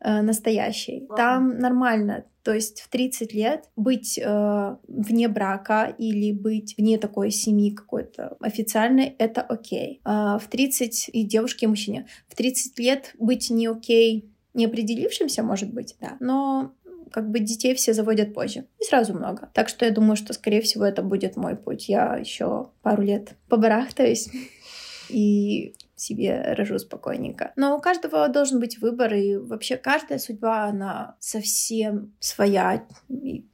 э, 0.00 0.22
настоящей. 0.22 1.08
Там 1.16 1.58
нормально. 1.58 2.24
То 2.48 2.54
есть 2.54 2.80
в 2.80 2.88
30 2.88 3.34
лет 3.34 3.68
быть 3.76 4.18
э, 4.18 4.76
вне 4.88 5.28
брака 5.28 5.94
или 5.98 6.32
быть 6.32 6.76
вне 6.78 6.96
такой 6.96 7.30
семьи 7.30 7.74
какой-то 7.74 8.38
официальной, 8.40 9.14
это 9.18 9.42
окей. 9.42 10.00
А 10.02 10.38
в 10.38 10.46
30, 10.46 11.10
и 11.12 11.24
девушке, 11.24 11.66
и 11.66 11.68
мужчине, 11.68 12.06
в 12.26 12.34
30 12.34 12.78
лет 12.78 13.14
быть 13.18 13.50
не 13.50 13.66
окей, 13.66 14.32
не 14.54 14.64
определившимся, 14.64 15.42
может 15.42 15.74
быть, 15.74 15.96
да, 16.00 16.16
но 16.20 16.72
как 17.12 17.30
бы 17.30 17.38
детей 17.40 17.74
все 17.74 17.92
заводят 17.92 18.32
позже. 18.32 18.64
И 18.80 18.84
сразу 18.84 19.12
много. 19.12 19.50
Так 19.52 19.68
что 19.68 19.84
я 19.84 19.90
думаю, 19.90 20.16
что, 20.16 20.32
скорее 20.32 20.62
всего, 20.62 20.86
это 20.86 21.02
будет 21.02 21.36
мой 21.36 21.54
путь. 21.54 21.90
Я 21.90 22.16
еще 22.16 22.70
пару 22.80 23.02
лет 23.02 23.34
побарахтаюсь 23.50 24.30
и 25.10 25.74
себе 26.00 26.54
рожу 26.54 26.78
спокойненько. 26.78 27.52
Но 27.56 27.76
у 27.76 27.80
каждого 27.80 28.28
должен 28.28 28.60
быть 28.60 28.78
выбор, 28.80 29.14
и 29.14 29.36
вообще 29.36 29.76
каждая 29.76 30.18
судьба, 30.18 30.64
она 30.64 31.16
совсем 31.18 32.14
своя, 32.20 32.84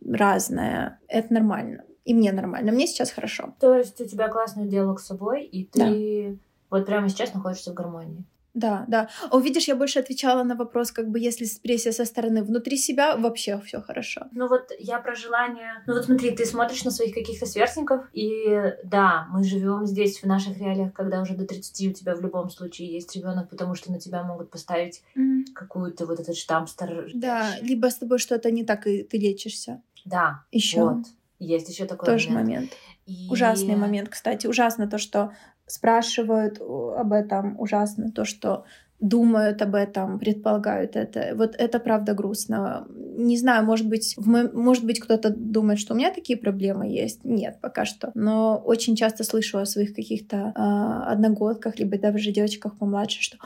разная. 0.04 1.00
Это 1.08 1.32
нормально. 1.32 1.84
И 2.04 2.14
мне 2.14 2.32
нормально. 2.32 2.72
Мне 2.72 2.86
сейчас 2.86 3.10
хорошо. 3.10 3.54
То 3.60 3.74
есть 3.74 4.00
у 4.00 4.06
тебя 4.06 4.28
классный 4.28 4.66
диалог 4.68 5.00
с 5.00 5.06
собой, 5.06 5.44
и 5.44 5.64
ты 5.64 6.38
да. 6.38 6.38
вот 6.70 6.86
прямо 6.86 7.08
сейчас 7.08 7.32
находишься 7.32 7.70
в 7.70 7.74
гармонии. 7.74 8.24
Да, 8.54 8.84
да. 8.86 9.08
О, 9.30 9.40
видишь, 9.40 9.68
я 9.68 9.74
больше 9.74 9.98
отвечала 9.98 10.44
на 10.44 10.54
вопрос, 10.54 10.92
как 10.92 11.08
бы 11.08 11.18
если 11.18 11.46
прессия 11.60 11.92
со 11.92 12.04
стороны 12.04 12.44
внутри 12.44 12.76
себя, 12.76 13.16
вообще 13.16 13.60
все 13.60 13.80
хорошо. 13.80 14.28
Ну 14.32 14.48
вот 14.48 14.70
я 14.78 15.00
про 15.00 15.14
желание. 15.16 15.82
Ну 15.86 15.94
вот 15.94 16.04
смотри, 16.04 16.30
ты 16.30 16.46
смотришь 16.46 16.84
на 16.84 16.92
своих 16.92 17.14
каких-то 17.14 17.46
сверстников, 17.46 18.06
и 18.12 18.72
да, 18.84 19.26
мы 19.30 19.42
живем 19.42 19.86
здесь 19.86 20.22
в 20.22 20.26
наших 20.26 20.56
реалиях, 20.58 20.92
когда 20.92 21.20
уже 21.20 21.34
до 21.34 21.46
30 21.46 21.88
у 21.88 21.92
тебя 21.92 22.14
в 22.14 22.20
любом 22.20 22.48
случае 22.48 22.92
есть 22.92 23.14
ребенок, 23.16 23.50
потому 23.50 23.74
что 23.74 23.90
на 23.90 23.98
тебя 23.98 24.22
могут 24.22 24.50
поставить 24.50 25.02
mm. 25.16 25.52
какую-то 25.52 26.06
вот 26.06 26.20
этот 26.20 26.36
штамп 26.36 26.68
стар. 26.68 27.10
Да, 27.12 27.50
либо 27.60 27.90
с 27.90 27.96
тобой 27.96 28.18
что-то 28.18 28.52
не 28.52 28.64
так, 28.64 28.86
и 28.86 29.02
ты 29.02 29.18
лечишься. 29.18 29.82
Да. 30.04 30.44
Еще. 30.52 30.82
Вот. 30.82 31.06
Есть 31.40 31.68
еще 31.68 31.86
такой 31.86 32.06
Тоже 32.06 32.30
момент. 32.30 32.46
момент. 32.46 32.72
И... 33.06 33.28
Ужасный 33.30 33.76
момент, 33.76 34.08
кстати. 34.08 34.46
Ужасно 34.46 34.88
то, 34.88 34.98
что 34.98 35.32
спрашивают 35.66 36.60
об 36.60 37.12
этом 37.12 37.58
ужасно, 37.60 38.10
то, 38.10 38.24
что 38.24 38.64
думают 39.00 39.60
об 39.60 39.74
этом, 39.74 40.18
предполагают 40.18 40.96
это. 40.96 41.34
Вот 41.34 41.54
это 41.56 41.78
правда 41.78 42.14
грустно. 42.14 42.86
Не 43.16 43.36
знаю, 43.36 43.64
может 43.64 43.86
быть, 43.86 44.14
в 44.16 44.26
мо... 44.26 44.48
может 44.52 44.84
быть, 44.84 45.00
кто-то 45.00 45.30
думает, 45.30 45.78
что 45.78 45.94
у 45.94 45.96
меня 45.96 46.12
такие 46.12 46.38
проблемы 46.38 46.86
есть. 46.86 47.24
Нет, 47.24 47.58
пока 47.60 47.84
что. 47.84 48.10
Но 48.14 48.56
очень 48.64 48.96
часто 48.96 49.24
слышу 49.24 49.58
о 49.58 49.66
своих 49.66 49.94
каких-то 49.94 50.36
э, 50.36 51.12
одногодках, 51.12 51.78
либо 51.78 51.98
даже 51.98 52.32
девочках 52.32 52.78
помладше, 52.78 53.20
что 53.20 53.36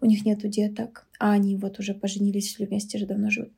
у 0.00 0.06
них 0.06 0.26
нету 0.26 0.48
деток, 0.48 1.06
а 1.18 1.32
они 1.32 1.56
вот 1.56 1.78
уже 1.78 1.94
поженились 1.94 2.58
или 2.58 2.66
вместе 2.66 2.98
же 2.98 3.06
давно 3.06 3.30
живут 3.30 3.52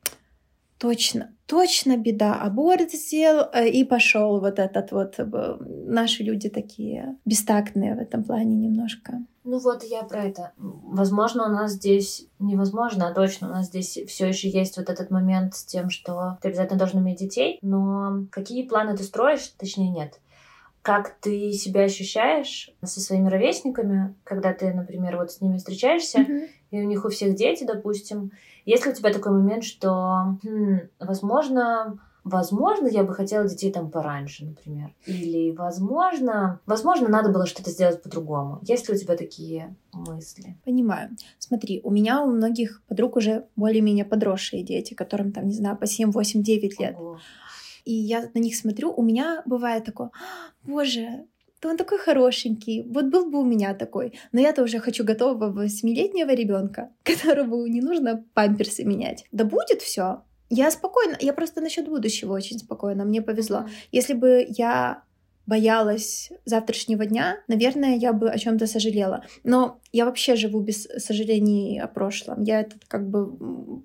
точно, 0.81 1.29
точно 1.45 1.95
беда. 1.95 2.41
Аборт 2.41 2.91
сделал 2.91 3.45
э, 3.53 3.69
и 3.69 3.85
пошел 3.85 4.39
вот 4.39 4.57
этот 4.57 4.91
вот. 4.91 5.19
Э, 5.19 5.57
наши 5.85 6.23
люди 6.23 6.49
такие 6.49 7.17
бестактные 7.23 7.95
в 7.95 7.99
этом 7.99 8.23
плане 8.23 8.55
немножко. 8.55 9.19
Ну 9.43 9.59
вот 9.59 9.83
я 9.83 10.01
про 10.03 10.23
это. 10.23 10.53
Возможно, 10.57 11.45
у 11.45 11.49
нас 11.49 11.73
здесь 11.73 12.27
невозможно, 12.39 13.07
а 13.07 13.13
точно 13.13 13.47
у 13.47 13.51
нас 13.51 13.67
здесь 13.67 13.99
все 14.07 14.27
еще 14.27 14.49
есть 14.49 14.77
вот 14.77 14.89
этот 14.89 15.11
момент 15.11 15.53
с 15.55 15.63
тем, 15.63 15.91
что 15.91 16.37
ты 16.41 16.47
обязательно 16.47 16.79
должен 16.79 16.99
иметь 16.99 17.19
детей, 17.19 17.59
но 17.61 18.25
какие 18.31 18.67
планы 18.67 18.97
ты 18.97 19.03
строишь, 19.03 19.53
точнее 19.57 19.89
нет. 19.89 20.19
Как 20.81 21.15
ты 21.19 21.51
себя 21.51 21.83
ощущаешь 21.83 22.71
со 22.83 22.99
своими 22.99 23.29
ровесниками, 23.29 24.15
когда 24.23 24.53
ты, 24.53 24.73
например, 24.73 25.17
вот 25.17 25.31
с 25.31 25.41
ними 25.41 25.57
встречаешься, 25.57 26.21
mm-hmm. 26.21 26.49
и 26.71 26.81
у 26.81 26.83
них 26.83 27.05
у 27.05 27.09
всех 27.09 27.35
дети, 27.35 27.63
допустим, 27.63 28.31
есть 28.65 28.85
ли 28.85 28.91
у 28.91 28.95
тебя 28.95 29.13
такой 29.13 29.31
момент, 29.31 29.63
что, 29.63 30.37
хм, 30.43 30.79
возможно, 30.99 31.99
Возможно, 32.23 32.87
я 32.87 33.03
бы 33.03 33.15
хотела 33.15 33.47
детей 33.47 33.71
там 33.71 33.89
пораньше, 33.89 34.45
например. 34.45 34.93
Или, 35.07 35.51
возможно, 35.51 36.59
возможно, 36.67 37.07
надо 37.07 37.31
было 37.31 37.47
что-то 37.47 37.71
сделать 37.71 38.03
по-другому. 38.03 38.59
Есть 38.61 38.87
ли 38.87 38.95
у 38.95 38.97
тебя 38.97 39.17
такие 39.17 39.75
мысли? 39.91 40.55
Понимаю. 40.63 41.09
Смотри, 41.39 41.81
у 41.83 41.89
меня 41.89 42.21
у 42.21 42.27
многих 42.27 42.83
подруг 42.87 43.15
уже 43.15 43.45
более-менее 43.55 44.05
подросшие 44.05 44.61
дети, 44.63 44.93
которым 44.93 45.31
там, 45.31 45.47
не 45.47 45.55
знаю, 45.55 45.77
по 45.77 45.87
7, 45.87 46.11
8, 46.11 46.43
9 46.43 46.79
лет. 46.79 46.95
Ого. 46.95 47.17
И 47.85 47.93
я 47.93 48.29
на 48.33 48.39
них 48.39 48.55
смотрю, 48.55 48.93
у 48.93 49.03
меня 49.03 49.41
бывает 49.45 49.85
такое, 49.85 50.11
боже, 50.63 51.25
то 51.61 51.69
он 51.69 51.77
такой 51.77 51.99
хорошенький. 51.99 52.83
Вот 52.83 53.05
был 53.05 53.29
бы 53.29 53.39
у 53.39 53.45
меня 53.45 53.75
такой. 53.75 54.13
Но 54.31 54.41
я-то 54.41 54.63
уже 54.63 54.79
хочу 54.79 55.03
готового 55.03 55.51
восьмилетнего 55.51 56.31
ребенка, 56.33 56.89
которому 57.03 57.65
не 57.67 57.81
нужно 57.81 58.25
памперсы 58.33 58.83
менять. 58.83 59.25
Да 59.31 59.45
будет 59.45 59.81
все. 59.81 60.23
Я 60.49 60.69
спокойно, 60.71 61.15
я 61.21 61.33
просто 61.33 61.61
насчет 61.61 61.87
будущего 61.87 62.33
очень 62.33 62.59
спокойно. 62.59 63.05
Мне 63.05 63.21
повезло. 63.21 63.67
Если 63.91 64.13
бы 64.13 64.45
я 64.49 65.03
боялась 65.45 66.31
завтрашнего 66.45 67.05
дня, 67.05 67.37
наверное, 67.47 67.95
я 67.95 68.13
бы 68.13 68.29
о 68.29 68.37
чем-то 68.37 68.67
сожалела. 68.67 69.23
Но 69.43 69.79
я 69.91 70.05
вообще 70.05 70.35
живу 70.35 70.61
без 70.61 70.83
сожалений 70.97 71.79
о 71.79 71.87
прошлом. 71.87 72.43
Я 72.43 72.61
этот 72.61 72.85
как 72.87 73.09
бы 73.09 73.29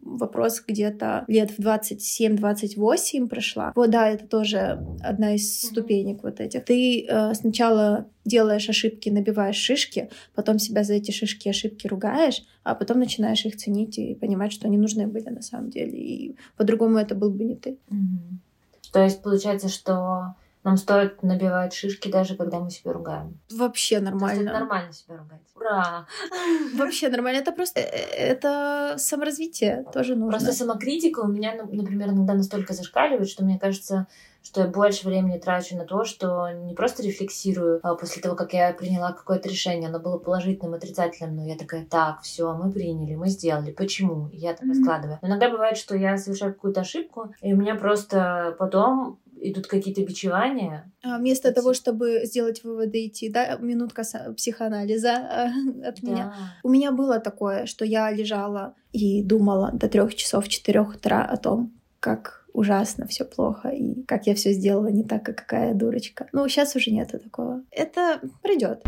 вопрос 0.02 0.62
где-то 0.66 1.24
лет 1.28 1.50
в 1.50 1.60
27-28 1.60 3.28
прошла. 3.28 3.72
Вот 3.74 3.90
да, 3.90 4.08
это 4.08 4.26
тоже 4.26 4.84
одна 5.02 5.34
из 5.34 5.60
ступенек 5.60 6.22
вот 6.22 6.40
этих. 6.40 6.64
Ты 6.64 7.06
э, 7.06 7.34
сначала 7.34 8.06
делаешь 8.24 8.68
ошибки, 8.68 9.08
набиваешь 9.08 9.56
шишки, 9.56 10.10
потом 10.34 10.58
себя 10.58 10.84
за 10.84 10.94
эти 10.94 11.10
шишки 11.10 11.48
и 11.48 11.50
ошибки 11.50 11.86
ругаешь, 11.86 12.44
а 12.64 12.74
потом 12.74 12.98
начинаешь 12.98 13.44
их 13.44 13.56
ценить 13.56 13.98
и 13.98 14.14
понимать, 14.14 14.52
что 14.52 14.66
они 14.66 14.78
нужны 14.78 15.06
были 15.06 15.28
на 15.30 15.42
самом 15.42 15.70
деле. 15.70 15.98
И 15.98 16.36
по-другому 16.56 16.98
это 16.98 17.14
был 17.14 17.30
бы 17.30 17.44
не 17.44 17.56
ты. 17.56 17.78
Mm-hmm. 17.90 18.92
То 18.92 19.02
есть 19.02 19.22
получается, 19.22 19.68
что 19.68 20.34
нам 20.66 20.76
стоит 20.76 21.22
набивать 21.22 21.72
шишки, 21.72 22.08
даже 22.10 22.34
когда 22.36 22.58
мы 22.58 22.70
себя 22.70 22.92
ругаем. 22.92 23.38
Вообще 23.52 24.00
нормально. 24.00 24.36
То 24.36 24.42
есть 24.42 24.52
нормально 24.52 24.92
себя 24.92 25.16
ругать. 25.16 25.40
Ура! 25.54 26.06
Вообще 26.74 27.08
нормально. 27.08 27.38
Это 27.38 27.52
просто... 27.52 27.78
Э, 27.78 27.84
это 27.84 28.96
саморазвитие 28.98 29.84
тоже 29.92 30.16
нужно. 30.16 30.36
Просто 30.38 30.52
самокритика 30.52 31.20
у 31.20 31.28
меня, 31.28 31.54
например, 31.54 32.08
иногда 32.08 32.34
настолько 32.34 32.72
зашкаливает, 32.72 33.28
что 33.28 33.44
мне 33.44 33.60
кажется, 33.60 34.08
что 34.42 34.62
я 34.62 34.66
больше 34.66 35.06
времени 35.06 35.38
трачу 35.38 35.76
на 35.76 35.84
то, 35.84 36.04
что 36.04 36.50
не 36.50 36.74
просто 36.74 37.02
рефлексирую 37.04 37.78
а 37.82 37.94
после 37.94 38.20
того, 38.20 38.34
как 38.34 38.52
я 38.52 38.72
приняла 38.72 39.12
какое-то 39.12 39.48
решение, 39.48 39.88
оно 39.88 40.00
было 40.00 40.18
положительным, 40.18 40.74
отрицательным, 40.74 41.36
но 41.36 41.46
я 41.46 41.56
такая, 41.56 41.84
так, 41.84 42.22
все, 42.22 42.52
мы 42.54 42.72
приняли, 42.72 43.14
мы 43.14 43.28
сделали, 43.28 43.72
почему? 43.72 44.28
И 44.28 44.38
я 44.38 44.54
так 44.54 44.64
mm-hmm. 44.64 44.68
раскладываю. 44.70 45.18
Но 45.22 45.28
иногда 45.28 45.48
бывает, 45.50 45.76
что 45.76 45.96
я 45.96 46.16
совершаю 46.16 46.54
какую-то 46.54 46.80
ошибку, 46.80 47.32
и 47.40 47.52
у 47.52 47.56
меня 47.56 47.74
просто 47.74 48.54
потом 48.58 49.18
идут 49.40 49.66
какие-то 49.66 50.02
бичевания. 50.02 50.92
А 51.02 51.18
вместо 51.18 51.52
того, 51.52 51.74
чтобы 51.74 52.22
сделать 52.24 52.64
выводы 52.64 53.06
идти, 53.06 53.28
да, 53.28 53.56
минутка 53.56 54.02
психоанализа 54.36 55.14
от 55.84 56.00
да. 56.00 56.10
меня. 56.10 56.34
У 56.62 56.68
меня 56.68 56.92
было 56.92 57.18
такое, 57.18 57.66
что 57.66 57.84
я 57.84 58.10
лежала 58.10 58.74
и 58.92 59.22
думала 59.22 59.70
до 59.72 59.88
трех 59.88 60.14
часов, 60.14 60.48
четырех 60.48 60.94
утра 60.94 61.24
о 61.24 61.36
том, 61.36 61.72
как 62.00 62.46
ужасно, 62.52 63.06
все 63.06 63.24
плохо, 63.24 63.68
и 63.68 64.02
как 64.04 64.26
я 64.26 64.34
все 64.34 64.52
сделала 64.52 64.88
не 64.88 65.04
так, 65.04 65.22
как 65.22 65.36
какая 65.36 65.74
дурочка. 65.74 66.26
Ну, 66.32 66.48
сейчас 66.48 66.74
уже 66.74 66.90
нету 66.90 67.18
такого. 67.18 67.62
Это 67.70 68.20
придет. 68.42 68.82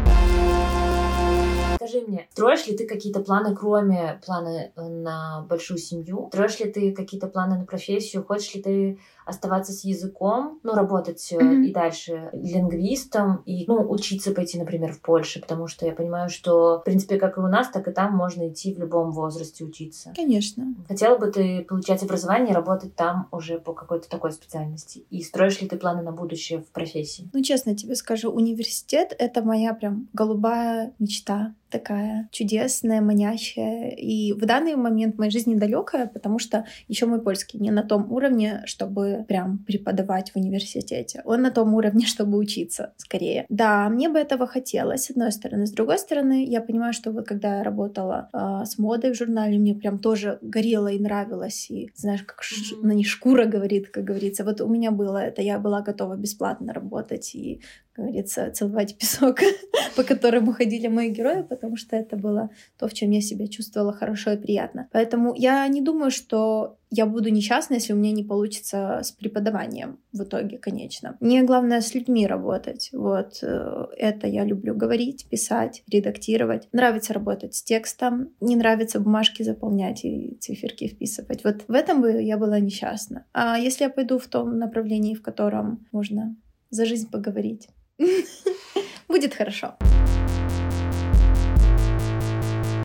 Скажи 1.77 2.01
мне, 2.01 2.27
строишь 2.33 2.67
ли 2.67 2.77
ты 2.77 2.87
какие-то 2.87 3.21
планы, 3.21 3.55
кроме 3.55 4.21
планы 4.27 4.73
э, 4.75 4.83
на 4.83 5.47
большую 5.49 5.79
семью? 5.79 6.29
Строишь 6.33 6.59
ли 6.59 6.71
ты 6.73 6.93
какие-то 6.93 7.29
планы 7.29 7.57
на 7.57 7.67
профессию? 7.67 8.25
Хочешь 8.25 8.55
ли 8.55 8.63
ты 8.63 8.99
оставаться 9.29 9.73
с 9.73 9.85
языком, 9.85 10.59
ну, 10.63 10.75
работать 10.75 11.33
mm-hmm. 11.33 11.65
и 11.65 11.73
дальше 11.73 12.31
лингвистом, 12.33 13.43
и, 13.45 13.67
ну, 13.67 13.89
учиться 13.89 14.33
пойти, 14.33 14.59
например, 14.59 14.93
в 14.93 15.01
Польше, 15.01 15.41
потому 15.41 15.67
что 15.67 15.87
я 15.87 15.93
понимаю, 15.93 16.31
что, 16.31 16.79
в 16.81 16.85
принципе, 16.85 17.19
как 17.19 17.37
и 17.37 17.41
у 17.41 17.47
нас, 17.47 17.69
так 17.69 17.87
и 17.89 17.93
там 17.93 18.17
можно 18.17 18.49
идти 18.49 18.75
в 18.75 18.79
любом 18.79 19.13
возрасте 19.13 19.65
учиться. 19.65 20.13
Конечно. 20.17 20.75
Хотела 20.89 21.19
бы 21.19 21.31
ты 21.31 21.65
получать 21.69 22.03
образование 22.03 22.53
и 22.53 22.55
работать 22.55 22.95
там 22.95 23.29
уже 23.31 23.59
по 23.59 23.73
какой-то 23.73 24.09
такой 24.09 24.33
специальности? 24.33 25.05
И 25.11 25.23
строишь 25.23 25.61
ли 25.61 25.69
ты 25.69 25.77
планы 25.77 26.03
на 26.03 26.13
будущее 26.13 26.61
в 26.61 26.71
профессии? 26.73 27.29
Ну, 27.33 27.43
честно 27.43 27.77
тебе 27.77 27.95
скажу, 27.95 28.31
университет— 28.31 29.15
это 29.19 29.43
моя 29.43 29.75
прям 29.75 30.09
голубая 30.13 30.95
мечта 30.99 31.55
такая 31.71 32.29
чудесная, 32.33 33.01
манящая. 33.01 33.91
И 33.91 34.33
в 34.33 34.45
данный 34.47 34.77
момент 34.77 35.19
моей 35.19 35.31
жизни 35.31 35.55
далекая, 35.55 36.07
потому 36.07 36.39
что 36.39 36.65
еще 36.89 37.07
мой 37.07 37.21
польский 37.21 37.59
не 37.59 37.71
на 37.71 37.83
том 37.83 38.11
уровне, 38.13 38.63
чтобы 38.67 39.18
прям 39.25 39.59
преподавать 39.59 40.31
в 40.33 40.37
университете. 40.37 41.23
Он 41.25 41.43
на 41.43 41.51
том 41.51 41.75
уровне, 41.75 42.07
чтобы 42.07 42.39
учиться 42.39 42.93
скорее. 42.97 43.47
Да, 43.49 43.89
мне 43.89 44.09
бы 44.09 44.19
этого 44.19 44.47
хотелось, 44.47 45.05
с 45.05 45.11
одной 45.11 45.33
стороны. 45.33 45.67
С 45.67 45.73
другой 45.73 45.99
стороны, 45.99 46.45
я 46.45 46.61
понимаю, 46.61 46.93
что 46.93 47.11
вот 47.11 47.27
когда 47.27 47.59
я 47.59 47.63
работала 47.63 48.29
э, 48.33 48.65
с 48.65 48.79
модой 48.79 49.13
в 49.13 49.17
журнале, 49.17 49.59
мне 49.59 49.75
прям 49.75 49.99
тоже 49.99 50.39
горело 50.43 50.89
и 50.89 50.99
нравилось. 50.99 51.71
И 51.71 51.91
знаешь, 51.95 52.23
как 52.23 52.41
mm-hmm. 52.41 52.87
на 52.87 52.93
ней 52.93 53.05
шкура 53.05 53.45
говорит, 53.55 53.91
как 53.91 54.05
говорится. 54.05 54.45
Вот 54.45 54.61
у 54.61 54.69
меня 54.69 54.91
было 54.91 55.19
это. 55.19 55.43
Я 55.43 55.59
была 55.59 55.83
готова 55.83 56.17
бесплатно 56.17 56.73
работать 56.73 57.35
и 57.35 57.61
говорится, 58.07 58.51
целовать 58.51 58.97
песок, 58.97 59.41
по 59.97 60.03
которому 60.03 60.53
ходили 60.53 60.89
мои 60.89 61.11
герои, 61.11 61.43
потому 61.43 61.77
что 61.77 61.97
это 61.97 62.17
было 62.17 62.51
то, 62.79 62.89
в 62.89 62.95
чем 62.95 63.11
я 63.11 63.21
себя 63.21 63.47
чувствовала 63.49 63.93
хорошо 63.93 64.33
и 64.33 64.37
приятно. 64.37 64.89
Поэтому 64.93 65.35
я 65.35 65.67
не 65.69 65.81
думаю, 65.81 66.11
что 66.11 66.79
я 66.91 67.07
буду 67.07 67.29
несчастна, 67.29 67.75
если 67.75 67.93
у 67.93 67.97
меня 67.97 68.13
не 68.13 68.25
получится 68.25 69.01
с 69.03 69.13
преподаванием 69.13 69.99
в 70.13 70.23
итоге, 70.23 70.59
конечно. 70.59 71.17
Мне 71.21 71.43
главное 71.43 71.81
с 71.81 71.95
людьми 71.95 72.27
работать. 72.27 72.91
Вот 72.93 73.41
э, 73.43 73.87
это 73.97 74.27
я 74.27 74.45
люблю 74.45 74.75
говорить, 74.75 75.29
писать, 75.29 75.83
редактировать. 75.91 76.69
Нравится 76.73 77.13
работать 77.13 77.55
с 77.55 77.63
текстом, 77.63 78.31
не 78.41 78.57
нравится 78.57 79.01
бумажки 79.01 79.43
заполнять 79.43 80.05
и 80.05 80.39
циферки 80.41 80.89
вписывать. 80.89 81.45
Вот 81.45 81.65
в 81.69 81.73
этом 81.73 82.01
бы 82.01 82.23
я 82.23 82.39
была 82.39 82.59
несчастна. 82.59 83.27
А 83.35 83.59
если 83.59 83.85
я 83.85 83.91
пойду 83.91 84.19
в 84.19 84.27
том 84.27 84.59
направлении, 84.59 85.15
в 85.15 85.23
котором 85.23 85.87
можно 85.93 86.37
за 86.71 86.87
жизнь 86.87 87.11
поговорить, 87.11 87.69
будет 89.09 89.35
хорошо. 89.35 89.75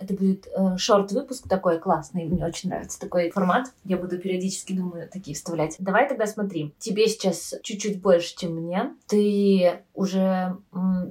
Это 0.02 0.16
будет 0.16 0.48
э, 0.48 0.78
шорт-выпуск 0.78 1.48
такой 1.48 1.80
классный. 1.80 2.26
Мне 2.26 2.46
очень 2.46 2.70
нравится 2.70 3.00
такой 3.00 3.30
формат. 3.32 3.68
Я 3.86 3.98
буду 3.98 4.18
периодически, 4.18 4.74
думаю, 4.74 5.08
такие 5.08 5.34
вставлять. 5.34 5.78
Давай 5.80 6.10
тогда 6.10 6.28
смотри. 6.28 6.74
Тебе 6.78 7.08
сейчас 7.08 7.56
чуть-чуть 7.64 8.02
больше, 8.02 8.36
чем 8.36 8.56
мне. 8.56 8.92
Ты 9.08 9.80
уже 9.94 10.58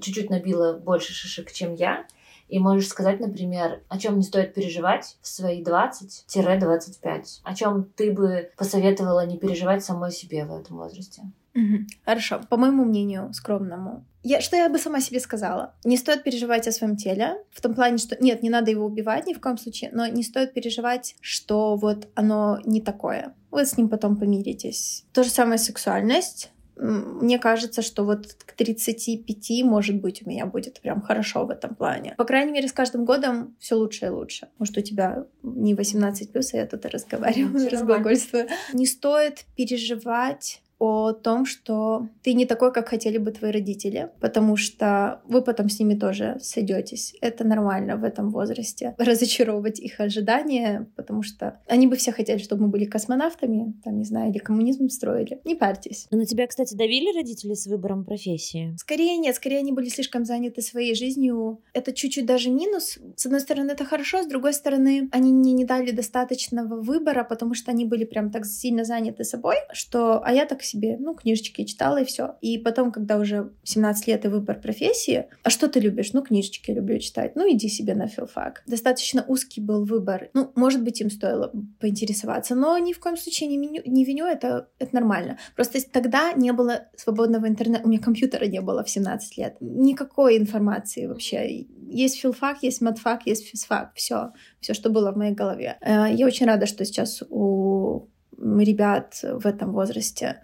чуть-чуть 0.03 0.29
набила 0.29 0.75
больше 0.75 1.15
шишек, 1.15 1.51
чем 1.53 1.75
я. 1.75 2.05
И 2.49 2.59
можешь 2.59 2.89
сказать, 2.89 3.19
например, 3.19 3.81
о 3.89 3.99
чем 3.99 4.19
не 4.19 4.23
стоит 4.23 4.53
переживать 4.53 5.17
в 5.23 5.27
свои 5.27 5.63
20-25. 5.63 7.25
О 7.45 7.55
чем 7.55 7.85
ты 7.97 8.13
бы 8.13 8.51
посоветовала 8.59 9.25
не 9.25 9.39
переживать 9.39 9.83
самой 9.83 10.11
себе 10.11 10.45
в 10.45 10.53
этом 10.53 10.77
возрасте. 10.77 11.23
Угу. 11.55 11.87
Хорошо. 12.05 12.41
По 12.49 12.57
моему 12.57 12.85
мнению, 12.85 13.33
скромному, 13.33 14.05
я, 14.25 14.41
что 14.41 14.57
я 14.57 14.69
бы 14.69 14.79
сама 14.79 15.01
себе 15.01 15.19
сказала? 15.19 15.75
Не 15.85 15.97
стоит 15.97 16.23
переживать 16.23 16.69
о 16.69 16.73
своем 16.73 16.97
теле, 16.97 17.39
в 17.51 17.61
том 17.61 17.75
плане, 17.75 17.99
что 17.99 18.17
нет, 18.23 18.43
не 18.43 18.51
надо 18.51 18.71
его 18.71 18.87
убивать 18.87 19.27
ни 19.27 19.35
в 19.35 19.41
коем 19.41 19.59
случае, 19.59 19.91
но 19.93 20.07
не 20.07 20.23
стоит 20.23 20.55
переживать, 20.55 21.17
что 21.21 21.77
вот 21.77 22.09
оно 22.15 22.61
не 22.65 22.81
такое. 22.81 23.35
Вы 23.51 23.67
с 23.67 23.77
ним 23.77 23.89
потом 23.89 24.17
помиритесь. 24.17 25.05
То 25.13 25.25
же 25.25 25.31
самое 25.31 25.59
сексуальность. 25.59 26.53
Мне 26.77 27.39
кажется, 27.39 27.83
что 27.83 28.05
вот 28.05 28.33
к 28.33 28.53
35, 28.53 29.63
может 29.65 29.97
быть, 30.01 30.25
у 30.25 30.29
меня 30.29 30.47
будет 30.47 30.81
прям 30.81 31.03
хорошо 31.03 31.45
в 31.45 31.51
этом 31.51 31.75
плане. 31.75 32.15
По 32.17 32.25
крайней 32.25 32.53
мере, 32.53 32.67
с 32.67 32.73
каждым 32.73 33.05
годом 33.05 33.55
все 33.59 33.75
лучше 33.75 34.07
и 34.07 34.09
лучше. 34.09 34.49
Может, 34.59 34.79
у 34.79 34.81
тебя 34.81 35.27
не 35.43 35.75
18 35.75 36.33
плюс, 36.33 36.55
а 36.55 36.59
я 36.59 36.67
тут 36.67 36.87
разговариваю, 36.87 37.71
разглагольствую. 37.71 38.49
Не 38.73 38.87
стоит 38.87 39.45
переживать 39.55 40.62
о 40.83 41.13
том, 41.13 41.47
что 41.47 42.09
ты 42.23 42.35
не 42.35 42.45
такой, 42.45 42.73
как 42.73 42.89
хотели 42.89 43.17
бы 43.17 43.31
твои 43.31 43.53
родители, 43.53 44.11
потому 44.19 44.57
что 44.57 45.21
вы 45.29 45.41
потом 45.41 45.69
с 45.69 45.79
ними 45.79 45.95
тоже 45.95 46.39
сойдетесь. 46.41 47.15
Это 47.21 47.45
нормально 47.45 47.97
в 47.97 48.03
этом 48.03 48.31
возрасте. 48.31 48.97
Разочаровывать 48.99 49.79
их 49.79 50.01
ожидания, 50.01 50.89
потому 50.97 51.23
что 51.23 51.61
они 51.69 51.87
бы 51.87 51.95
все 51.95 52.11
хотели, 52.11 52.39
чтобы 52.39 52.63
мы 52.63 52.69
были 52.69 52.85
космонавтами, 52.85 53.75
там, 53.85 53.97
не 53.97 54.05
знаю, 54.05 54.33
или 54.33 54.39
коммунизм 54.39 54.89
строили. 54.89 55.41
Не 55.45 55.55
парьтесь. 55.55 56.09
На 56.11 56.27
тебя, 56.27 56.49
кстати, 56.49 56.75
давили 56.75 57.17
родители 57.17 57.55
с 57.55 57.69
выбором 57.69 58.05
профессии? 58.05 58.75
Скорее 58.77 59.17
нет, 59.19 59.37
скорее 59.37 59.59
они 59.59 59.71
были 59.71 59.89
слишком 59.89 60.25
заняты 60.25 60.63
своей 60.63 60.97
жизнью. 60.97 61.61
Это 61.75 61.93
чуть-чуть 61.93 62.27
даже 62.27 62.51
минус. 62.51 62.99
С 63.15 63.27
одной 63.27 63.41
стороны, 63.41 63.71
это 63.71 63.85
хорошо, 63.85 64.25
с 64.25 64.27
другой 64.27 64.53
стороны, 64.53 65.09
они 65.13 65.33
мне 65.33 65.53
не 65.53 65.65
дали 65.65 65.93
достаточного 65.93 66.81
выбора, 66.81 67.23
потому 67.23 67.55
что 67.55 67.71
они 67.71 67.85
были 67.85 68.05
прям 68.05 68.33
так 68.33 68.47
сильно 68.47 68.85
заняты 68.85 69.23
собой, 69.23 69.57
что... 69.73 70.21
А 70.25 70.33
я 70.33 70.45
так 70.45 70.61
себе, 70.73 70.97
ну, 70.99 71.15
книжечки 71.15 71.65
читала 71.65 72.01
и 72.01 72.05
все. 72.05 72.37
И 72.41 72.59
потом, 72.59 72.93
когда 72.93 73.19
уже 73.19 73.53
17 73.65 74.07
лет 74.07 74.25
и 74.25 74.29
выбор 74.29 74.61
профессии, 74.61 75.27
а 75.43 75.51
что 75.51 75.69
ты 75.69 75.81
любишь? 75.81 76.13
Ну, 76.13 76.23
книжечки 76.23 76.71
люблю 76.71 76.99
читать. 76.99 77.37
Ну, 77.37 77.51
иди 77.51 77.69
себе 77.69 77.95
на 77.95 78.07
филфак. 78.07 78.63
Достаточно 78.67 79.25
узкий 79.29 79.61
был 79.61 79.85
выбор. 79.85 80.31
Ну, 80.35 80.51
может 80.55 80.83
быть, 80.83 81.01
им 81.01 81.11
стоило 81.11 81.53
поинтересоваться, 81.81 82.55
но 82.55 82.79
ни 82.79 82.93
в 82.93 83.01
коем 83.01 83.17
случае 83.17 83.49
не, 83.49 83.59
меню, 83.59 83.83
не 83.87 84.05
виню, 84.05 84.27
это, 84.27 84.69
это 84.79 84.95
нормально. 84.95 85.39
Просто 85.55 85.79
тогда 85.91 86.33
не 86.33 86.53
было 86.53 86.87
свободного 86.97 87.47
интернета, 87.47 87.85
у 87.85 87.89
меня 87.89 88.01
компьютера 88.01 88.47
не 88.47 88.61
было 88.61 88.83
в 88.85 88.91
17 88.91 89.39
лет. 89.39 89.57
Никакой 89.61 90.39
информации 90.39 91.07
вообще. 91.07 91.67
Есть 91.89 92.21
филфак, 92.21 92.63
есть 92.63 92.81
матфак, 92.81 93.27
есть 93.27 93.47
физфак. 93.47 93.93
Все, 93.95 94.33
все, 94.61 94.75
что 94.75 94.91
было 94.91 95.13
в 95.13 95.17
моей 95.17 95.35
голове. 95.35 95.77
Э, 95.81 96.07
я 96.13 96.27
очень 96.27 96.47
рада, 96.47 96.67
что 96.67 96.85
сейчас 96.85 97.23
у 97.29 98.09
ребят 98.43 99.21
в 99.23 99.47
этом 99.47 99.73
возрасте 99.73 100.41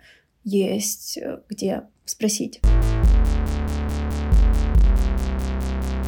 есть 0.49 1.19
э, 1.19 1.43
где 1.49 1.89
спросить. 2.05 2.61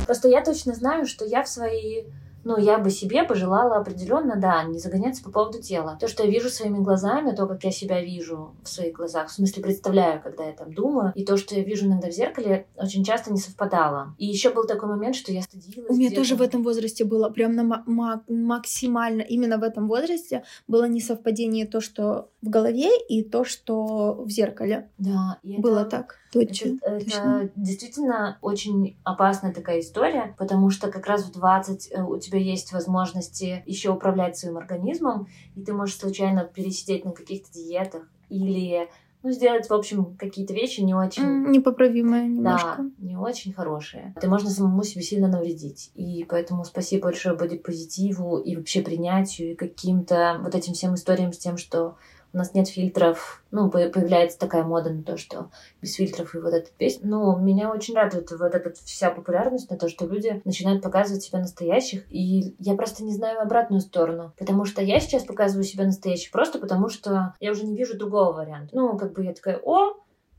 Просто 0.06 0.28
я 0.28 0.42
точно 0.42 0.74
знаю, 0.74 1.06
что 1.06 1.24
я 1.24 1.42
в 1.42 1.48
свои 1.48 2.04
ну, 2.44 2.58
я 2.58 2.78
бы 2.78 2.90
себе 2.90 3.24
пожелала 3.24 3.76
определенно, 3.76 4.36
да, 4.36 4.62
не 4.64 4.78
загоняться 4.78 5.22
по 5.22 5.30
поводу 5.30 5.60
тела. 5.60 5.98
То, 6.00 6.08
что 6.08 6.24
я 6.24 6.30
вижу 6.30 6.48
своими 6.48 6.78
глазами, 6.78 7.34
то, 7.34 7.46
как 7.46 7.62
я 7.64 7.70
себя 7.70 8.02
вижу 8.02 8.54
в 8.62 8.68
своих 8.68 8.94
глазах, 8.94 9.28
в 9.28 9.32
смысле 9.32 9.62
представляю, 9.62 10.22
когда 10.22 10.44
я 10.44 10.52
там 10.52 10.72
думаю, 10.72 11.12
и 11.14 11.24
то, 11.24 11.36
что 11.36 11.54
я 11.54 11.62
вижу 11.62 11.86
иногда 11.86 12.08
в 12.08 12.12
зеркале, 12.12 12.66
очень 12.76 13.04
часто 13.04 13.32
не 13.32 13.38
совпадало. 13.38 14.14
И 14.18 14.26
еще 14.26 14.50
был 14.50 14.64
такой 14.64 14.88
момент, 14.88 15.16
что 15.16 15.32
я 15.32 15.42
стыдилась. 15.42 15.90
У 15.90 15.94
меня 15.94 16.10
тоже 16.10 16.34
в 16.34 16.42
этом 16.42 16.62
возрасте 16.62 17.04
было 17.04 17.28
прям 17.28 17.54
на 17.54 17.84
максимально, 18.28 19.22
именно 19.22 19.58
в 19.58 19.62
этом 19.62 19.86
возрасте 19.86 20.44
было 20.66 20.88
несовпадение 20.88 21.66
то, 21.66 21.80
что 21.80 22.30
в 22.42 22.48
голове, 22.48 22.90
и 23.08 23.22
то, 23.22 23.44
что 23.44 24.22
в 24.24 24.30
зеркале. 24.30 24.88
Да. 24.98 25.38
было 25.42 25.80
это... 25.80 25.90
так. 25.90 26.16
Точно. 26.32 26.78
Это, 26.82 26.96
это 26.96 27.50
действительно 27.56 28.38
очень 28.40 28.96
опасная 29.04 29.52
такая 29.52 29.80
история, 29.80 30.34
потому 30.38 30.70
что 30.70 30.90
как 30.90 31.06
раз 31.06 31.24
в 31.24 31.32
20 31.32 31.90
э, 31.92 32.02
у 32.02 32.18
тебя 32.18 32.38
есть 32.38 32.72
возможности 32.72 33.62
еще 33.66 33.90
управлять 33.90 34.38
своим 34.38 34.56
организмом, 34.56 35.28
и 35.56 35.62
ты 35.62 35.72
можешь 35.72 35.96
случайно 35.96 36.44
пересидеть 36.44 37.04
на 37.04 37.12
каких-то 37.12 37.52
диетах 37.52 38.08
или 38.28 38.88
ну, 39.22 39.30
сделать, 39.32 39.68
в 39.68 39.74
общем, 39.74 40.16
какие-то 40.16 40.54
вещи 40.54 40.80
не 40.80 40.94
очень... 40.94 41.50
Непоправимые 41.50 42.26
немножко. 42.26 42.76
Да, 42.78 42.90
не 42.98 43.16
очень 43.16 43.52
хорошие. 43.52 44.14
Ты 44.18 44.28
можно 44.28 44.48
самому 44.48 44.82
себе 44.82 45.02
сильно 45.02 45.28
навредить. 45.28 45.90
И 45.94 46.24
поэтому 46.26 46.64
спасибо 46.64 47.04
большое 47.04 47.36
бодипозитиву 47.36 48.38
и 48.38 48.56
вообще 48.56 48.80
принятию, 48.80 49.52
и 49.52 49.56
каким-то 49.56 50.40
вот 50.42 50.54
этим 50.54 50.72
всем 50.72 50.94
историям 50.94 51.34
с 51.34 51.38
тем, 51.38 51.58
что 51.58 51.96
у 52.32 52.36
нас 52.36 52.54
нет 52.54 52.68
фильтров, 52.68 53.42
ну, 53.50 53.70
появляется 53.70 54.38
такая 54.38 54.64
мода 54.64 54.90
на 54.90 55.02
то, 55.02 55.16
что 55.16 55.50
без 55.82 55.94
фильтров 55.94 56.34
и 56.34 56.38
вот 56.38 56.54
эта 56.54 56.70
песня. 56.76 57.08
Ну, 57.08 57.36
меня 57.38 57.70
очень 57.70 57.94
радует 57.94 58.30
вот 58.30 58.54
эта 58.54 58.72
вся 58.84 59.10
популярность 59.10 59.70
на 59.70 59.76
то, 59.76 59.88
что 59.88 60.06
люди 60.06 60.40
начинают 60.44 60.82
показывать 60.82 61.22
себя 61.22 61.40
настоящих, 61.40 62.04
и 62.10 62.54
я 62.58 62.74
просто 62.74 63.04
не 63.04 63.12
знаю 63.12 63.40
обратную 63.40 63.80
сторону, 63.80 64.32
потому 64.38 64.64
что 64.64 64.82
я 64.82 65.00
сейчас 65.00 65.24
показываю 65.24 65.64
себя 65.64 65.84
настоящих 65.84 66.30
просто 66.30 66.58
потому, 66.58 66.88
что 66.88 67.34
я 67.40 67.50
уже 67.52 67.64
не 67.64 67.76
вижу 67.76 67.98
другого 67.98 68.32
варианта. 68.32 68.76
Ну, 68.76 68.96
как 68.96 69.12
бы 69.12 69.24
я 69.24 69.32
такая, 69.32 69.58
о, 69.62 69.96